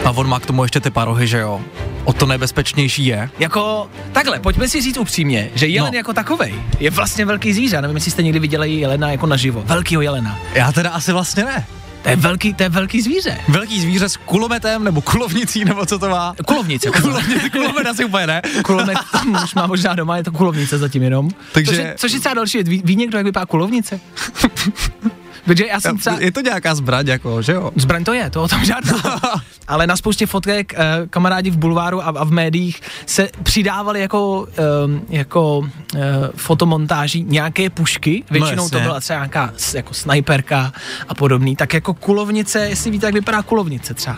A 0.04 0.10
on 0.10 0.28
má 0.28 0.40
k 0.40 0.46
tomu 0.46 0.62
ještě 0.64 0.80
ty 0.80 0.90
parohy, 0.90 1.26
že 1.26 1.38
jo? 1.38 1.60
O 2.04 2.12
to 2.12 2.26
nebezpečnější 2.26 3.06
je. 3.06 3.30
Jako, 3.38 3.90
takhle, 4.12 4.38
pojďme 4.40 4.68
si 4.68 4.80
říct 4.80 4.96
upřímně, 4.98 5.50
že 5.54 5.66
jelen 5.66 5.92
No. 5.92 5.96
jako 5.96 6.12
takovej 6.12 6.54
je 6.80 6.90
vlastně 6.90 7.24
velký 7.24 7.52
zvíře. 7.52 7.82
Nevím, 7.82 7.96
jestli 7.96 8.10
jste 8.10 8.22
někdy 8.22 8.38
viděli 8.38 8.72
jelena 8.74 9.10
jako 9.10 9.26
naživo. 9.26 9.62
Velkýho 9.66 10.02
jelena. 10.02 10.38
Já 10.54 10.72
teda 10.72 10.90
asi 10.90 11.12
vlastně 11.12 11.44
ne. 11.44 11.66
To 12.02 12.08
je 12.08 12.16
velký, 12.16 12.54
to 12.54 12.62
je 12.62 12.68
velký 12.68 13.00
zvíře. 13.02 13.38
Velký 13.48 13.80
zvíře 13.80 14.08
s 14.08 14.16
kulometem 14.16 14.84
nebo 14.84 15.00
kulovnicí 15.00 15.64
nebo 15.64 15.86
co 15.86 15.98
to 15.98 16.08
má? 16.08 16.34
Kulovnice. 16.46 16.90
Kulovnice, 17.02 17.50
kulomet 17.50 17.86
asi 17.86 18.04
úplně 18.04 18.26
ne. 18.26 18.42
Kulomet 18.64 18.98
už 19.44 19.54
má 19.54 19.66
možná 19.66 19.94
doma, 19.94 20.16
je 20.16 20.24
to 20.24 20.32
kulovnice 20.32 20.78
zatím 20.78 21.02
jenom. 21.02 21.30
Takže- 21.52 21.70
Což 21.70 21.78
je, 21.78 21.94
což 21.98 22.12
je 22.12 22.20
třeba 22.20 22.34
další 22.34 22.58
věc. 22.58 22.68
Ví, 22.68 22.82
ví 22.84 22.96
někdo, 22.96 23.18
jak 23.18 23.24
vypadá 23.26 23.46
kulovnice? 23.46 24.00
Protože 25.44 25.66
já 25.66 25.80
jsem 25.80 25.98
třeba... 25.98 26.16
Je 26.20 26.32
to 26.32 26.40
nějaká 26.40 26.74
zbraň, 26.74 27.06
jako, 27.06 27.42
že 27.42 27.52
jo? 27.52 27.70
Zbraň 27.76 28.04
to 28.04 28.12
je, 28.12 28.30
to 28.30 28.42
o 28.42 28.48
tom 28.48 28.64
žádná. 28.64 28.94
Ale 29.70 29.86
na 29.86 29.96
spoustě 29.96 30.26
fotek 30.26 30.74
eh, 30.76 30.78
kamarádi 31.10 31.50
v 31.50 31.56
bulváru 31.56 32.02
a, 32.02 32.04
a 32.06 32.24
v 32.24 32.30
médiích 32.30 32.80
se 33.06 33.28
přidávali 33.42 34.00
jako, 34.00 34.46
um, 34.84 35.02
jako 35.08 35.68
eh, 35.96 35.98
fotomontáží 36.36 37.24
nějaké 37.28 37.70
pušky, 37.70 38.24
většinou 38.30 38.68
to 38.68 38.76
jasně. 38.76 38.86
byla 38.88 39.00
třeba 39.00 39.18
nějaká 39.18 39.52
jako 39.74 39.94
snajperka 39.94 40.72
a 41.08 41.14
podobný, 41.14 41.56
tak 41.56 41.74
jako 41.74 41.94
kulovnice, 41.94 42.58
jestli 42.68 42.90
víte, 42.90 43.06
jak 43.06 43.14
vypadá 43.14 43.42
kulovnice 43.42 43.94
třeba. 43.94 44.16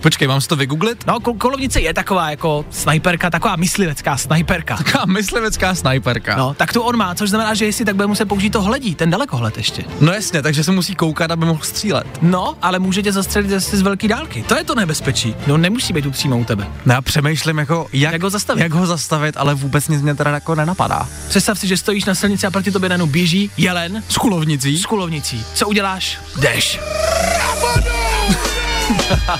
Počkej, 0.00 0.28
mám 0.28 0.40
si 0.40 0.48
to 0.48 0.56
vygooglit? 0.56 1.06
No, 1.06 1.14
kul- 1.20 1.38
kulovnice 1.38 1.80
je 1.80 1.94
taková 1.94 2.30
jako 2.30 2.64
snajperka, 2.70 3.30
taková 3.30 3.56
myslivecká 3.56 4.16
snajperka. 4.16 4.76
Taká 4.76 5.04
myslivecká 5.06 5.74
snajperka. 5.74 6.36
No, 6.36 6.54
tak 6.54 6.72
tu 6.72 6.80
on 6.82 6.96
má, 6.96 7.14
což 7.14 7.30
znamená, 7.30 7.54
že 7.54 7.64
jestli 7.64 7.84
tak 7.84 7.94
bude 7.96 8.06
muset 8.06 8.24
použít 8.24 8.50
to 8.50 8.62
hledí, 8.62 8.94
ten 8.94 9.10
dalekohled 9.10 9.56
ještě. 9.56 9.84
no 10.00 10.12
jasně, 10.12 10.42
takže 10.42 10.64
se 10.64 10.72
musí 10.72 10.94
koukat, 10.94 11.30
aby 11.30 11.46
mohl 11.46 11.62
střílet. 11.62 12.06
No, 12.22 12.56
ale 12.62 12.78
může 12.78 13.02
tě 13.02 13.12
zastřelit 13.12 13.50
zase 13.50 13.76
z 13.76 13.82
velké 13.82 14.08
dálky. 14.08 14.42
To 14.48 14.56
je 14.56 14.64
to 14.64 14.74
nebezpečí. 14.88 15.34
No, 15.46 15.56
nemusí 15.56 15.92
být 15.92 16.02
tu 16.02 16.10
přímo 16.10 16.38
u 16.38 16.44
tebe. 16.44 16.66
No 16.86 16.94
já 16.94 17.02
přemýšlím, 17.02 17.58
jako, 17.58 17.86
jak, 17.92 18.12
Jak 18.12 18.22
ho 18.22 18.30
zastavit? 18.30 18.60
jak 18.62 18.72
ho 18.72 18.86
zastavit, 18.86 19.36
ale 19.36 19.54
vůbec 19.54 19.88
nic 19.88 20.02
mě 20.02 20.14
teda 20.14 20.30
jako 20.30 20.54
nenapadá. 20.54 21.08
Představ 21.28 21.58
si, 21.58 21.66
že 21.66 21.76
stojíš 21.76 22.04
na 22.04 22.14
silnici 22.14 22.46
a 22.46 22.50
proti 22.50 22.70
tobě 22.70 22.88
najednou 22.88 23.06
běží 23.06 23.50
jelen 23.56 24.02
S 24.08 24.16
kulovnicí? 24.18 24.78
s 24.78 24.86
kulovnicí. 24.86 25.44
Co 25.54 25.68
uděláš? 25.68 26.18
Jdeš. 26.40 26.80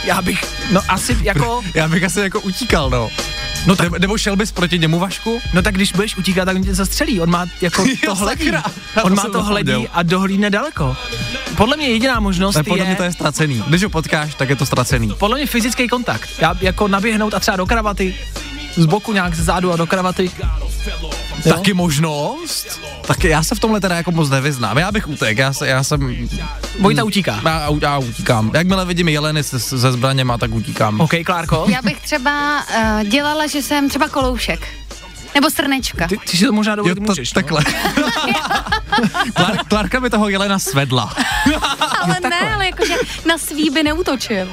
Já 0.04 0.22
bych, 0.22 0.44
no 0.72 0.80
asi 0.88 1.16
jako, 1.22 1.62
Já 1.74 1.88
bych 1.88 2.04
asi 2.04 2.20
jako 2.20 2.40
utíkal, 2.40 2.90
no. 2.90 3.10
No 3.66 3.76
tak, 3.76 3.90
Nebo, 3.98 4.18
šel 4.18 4.36
bys 4.36 4.52
proti 4.52 4.78
němu, 4.78 4.98
Vašku? 4.98 5.40
no 5.54 5.62
tak 5.62 5.74
když 5.74 5.92
budeš 5.92 6.16
utíkat, 6.16 6.44
tak 6.44 6.56
on 6.56 6.64
tě 6.64 6.74
zastřelí. 6.74 7.20
On 7.20 7.30
má 7.30 7.46
jako 7.60 7.84
to 8.04 8.14
hledí. 8.14 8.50
On 9.02 9.14
má 9.14 9.24
to 9.32 9.42
hledí 9.42 9.88
a 9.92 10.02
dohlídne 10.02 10.50
daleko. 10.50 10.96
Podle 11.56 11.76
mě 11.76 11.88
jediná 11.88 12.20
možnost 12.20 12.56
Ne, 12.56 12.62
podle 12.62 12.78
je, 12.84 12.86
mě 12.86 12.96
to 12.96 13.02
je 13.02 13.12
ztracený. 13.12 13.64
Když 13.66 13.82
ho 13.82 13.90
potkáš, 13.90 14.34
tak 14.34 14.50
je 14.50 14.56
to 14.56 14.66
ztracený. 14.66 15.14
podle 15.18 15.36
mě 15.36 15.46
fyzický 15.46 15.88
kontakt. 15.88 16.28
Já 16.38 16.54
jako 16.60 16.88
naběhnout 16.88 17.34
a 17.34 17.40
třeba 17.40 17.56
do 17.56 17.66
kravaty, 17.66 18.14
z 18.76 18.86
boku 18.86 19.12
nějak 19.12 19.34
z 19.34 19.40
zádu 19.44 19.72
a 19.72 19.76
do 19.76 19.86
kravaty. 19.86 20.30
Jo? 20.42 21.10
Taky 21.48 21.74
možnost? 21.74 22.80
Tak 23.06 23.24
já 23.24 23.42
se 23.42 23.54
v 23.54 23.60
tomhle 23.60 23.80
teda 23.80 23.96
jako 23.96 24.10
moc 24.10 24.30
nevyznám. 24.30 24.78
Já 24.78 24.92
bych 24.92 25.08
utek, 25.08 25.38
já, 25.38 25.52
se, 25.52 25.68
já 25.68 25.82
jsem... 25.84 26.28
Vojta 26.80 27.04
utíká. 27.04 27.40
Já, 27.44 27.68
já 27.80 27.98
utíkám. 27.98 28.50
Jakmile 28.54 28.84
vidím 28.84 29.08
jeleny 29.08 29.42
se, 29.42 29.60
se 29.60 29.92
zbraněma, 29.92 30.38
tak 30.38 30.54
utíkám. 30.54 31.00
OK, 31.00 31.10
Klárko? 31.26 31.64
Já 31.68 31.82
bych 31.82 32.00
třeba 32.00 32.60
uh, 32.76 33.02
dělala, 33.08 33.46
že 33.46 33.62
jsem 33.62 33.88
třeba 33.88 34.08
koloušek. 34.08 34.68
Nebo 35.34 35.50
srnečka. 35.50 36.08
Ty, 36.08 36.18
ty 36.30 36.36
si 36.36 36.44
to 36.46 36.52
možná 36.52 36.72
Jo, 36.72 36.76
dovolit 36.76 36.94
to, 36.94 37.00
můžeš. 37.00 37.34
no. 37.34 37.42
takhle. 37.42 37.64
Klár, 39.34 39.58
Klárka 39.68 40.00
by 40.00 40.10
toho 40.10 40.28
jelena 40.28 40.58
svedla. 40.58 41.14
ale 42.02 42.16
ne, 42.30 42.40
ale 42.54 42.66
jakože 42.66 42.94
na 43.26 43.38
svý 43.38 43.70
by 43.70 43.82
neutočil. 43.82 44.48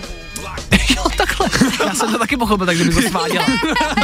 Jo, 0.95 1.03
takhle. 1.17 1.47
Já 1.87 1.93
jsem 1.93 2.11
to 2.11 2.19
taky 2.19 2.37
pochopil, 2.37 2.65
takže 2.65 2.83
by 2.83 2.93
to 2.93 3.01
sváděla. 3.01 3.45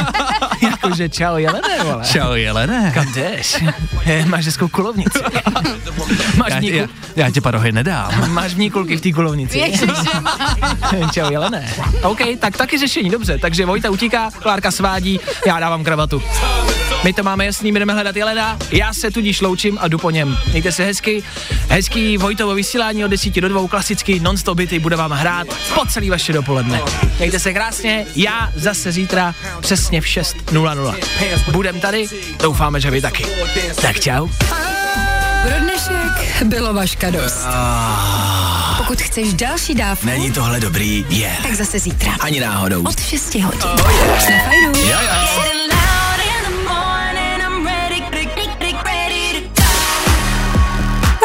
Jakože 0.62 1.08
čau, 1.08 1.36
Jelene, 1.36 1.84
vole. 1.84 2.04
Čau, 2.04 2.32
Jelene. 2.32 2.90
Kam 2.94 3.12
jdeš? 3.12 3.56
Je, 4.06 4.24
máš 4.26 4.44
hezkou 4.46 4.68
kulovnici. 4.68 5.18
máš, 6.36 6.52
Já, 6.52 6.60
já, 6.60 6.86
já 7.16 7.30
ti 7.30 7.40
parohy 7.40 7.72
nedám. 7.72 8.32
máš 8.32 8.54
v 8.54 8.58
ní 8.58 8.70
kulky 8.70 8.96
v 8.96 9.00
té 9.00 9.12
kulovnici. 9.12 9.72
čau, 11.14 11.30
Jelene. 11.32 11.74
OK, 12.02 12.20
tak 12.38 12.56
taky 12.56 12.78
řešení, 12.78 13.10
dobře. 13.10 13.38
Takže 13.38 13.66
Vojta 13.66 13.90
utíká, 13.90 14.30
Klárka 14.42 14.70
svádí, 14.70 15.20
já 15.46 15.60
dávám 15.60 15.84
kravatu. 15.84 16.22
My 17.04 17.12
to 17.12 17.22
máme 17.22 17.46
jasný, 17.46 17.72
my 17.72 17.78
jdeme 17.78 17.92
hledat 17.94 18.16
Jelena, 18.16 18.58
já 18.70 18.94
se 18.94 19.10
tudíž 19.10 19.40
loučím 19.40 19.78
a 19.80 19.88
jdu 19.88 19.98
po 19.98 20.10
něm. 20.10 20.38
Mějte 20.50 20.72
se 20.72 20.84
hezky, 20.84 21.22
hezký 21.68 22.18
Vojtovo 22.18 22.54
vysílání 22.54 23.04
od 23.04 23.08
10 23.08 23.40
do 23.40 23.48
2, 23.48 23.68
klasicky 23.68 24.20
non-stop 24.20 24.58
bude 24.80 24.96
vám 24.96 25.10
hrát 25.10 25.46
po 25.74 25.86
celý 25.86 26.10
vaše 26.10 26.32
dopoledne. 26.32 26.80
Mějte 27.18 27.38
se 27.38 27.52
krásně, 27.52 28.06
já 28.16 28.50
zase 28.54 28.92
zítra 28.92 29.34
přesně 29.60 30.00
v 30.00 30.04
6.00. 30.04 30.94
Budem 31.52 31.80
tady, 31.80 32.06
doufáme, 32.42 32.80
že 32.80 32.90
vy 32.90 33.00
taky. 33.00 33.26
Tak 33.82 34.00
čau. 34.00 34.28
Pro 35.42 35.60
dnešek 35.60 36.42
bylo 36.44 36.74
vaška 36.74 37.10
dost. 37.10 37.46
Pokud 38.76 39.00
chceš 39.02 39.34
další 39.34 39.74
dávku, 39.74 40.06
Není 40.06 40.32
tohle 40.32 40.60
dobrý? 40.60 41.06
Je. 41.08 41.36
tak 41.42 41.54
zase 41.54 41.78
zítra. 41.78 42.12
Ani 42.20 42.40
náhodou. 42.40 42.82
Od 42.82 43.00
6 43.00 43.34
hodin. 43.34 43.60
Oh 43.62 43.92
yeah. 43.92 44.30
Na 44.30 44.44
fajnu. 44.44 44.80
Jo, 44.80 44.98
jo. 45.02 45.47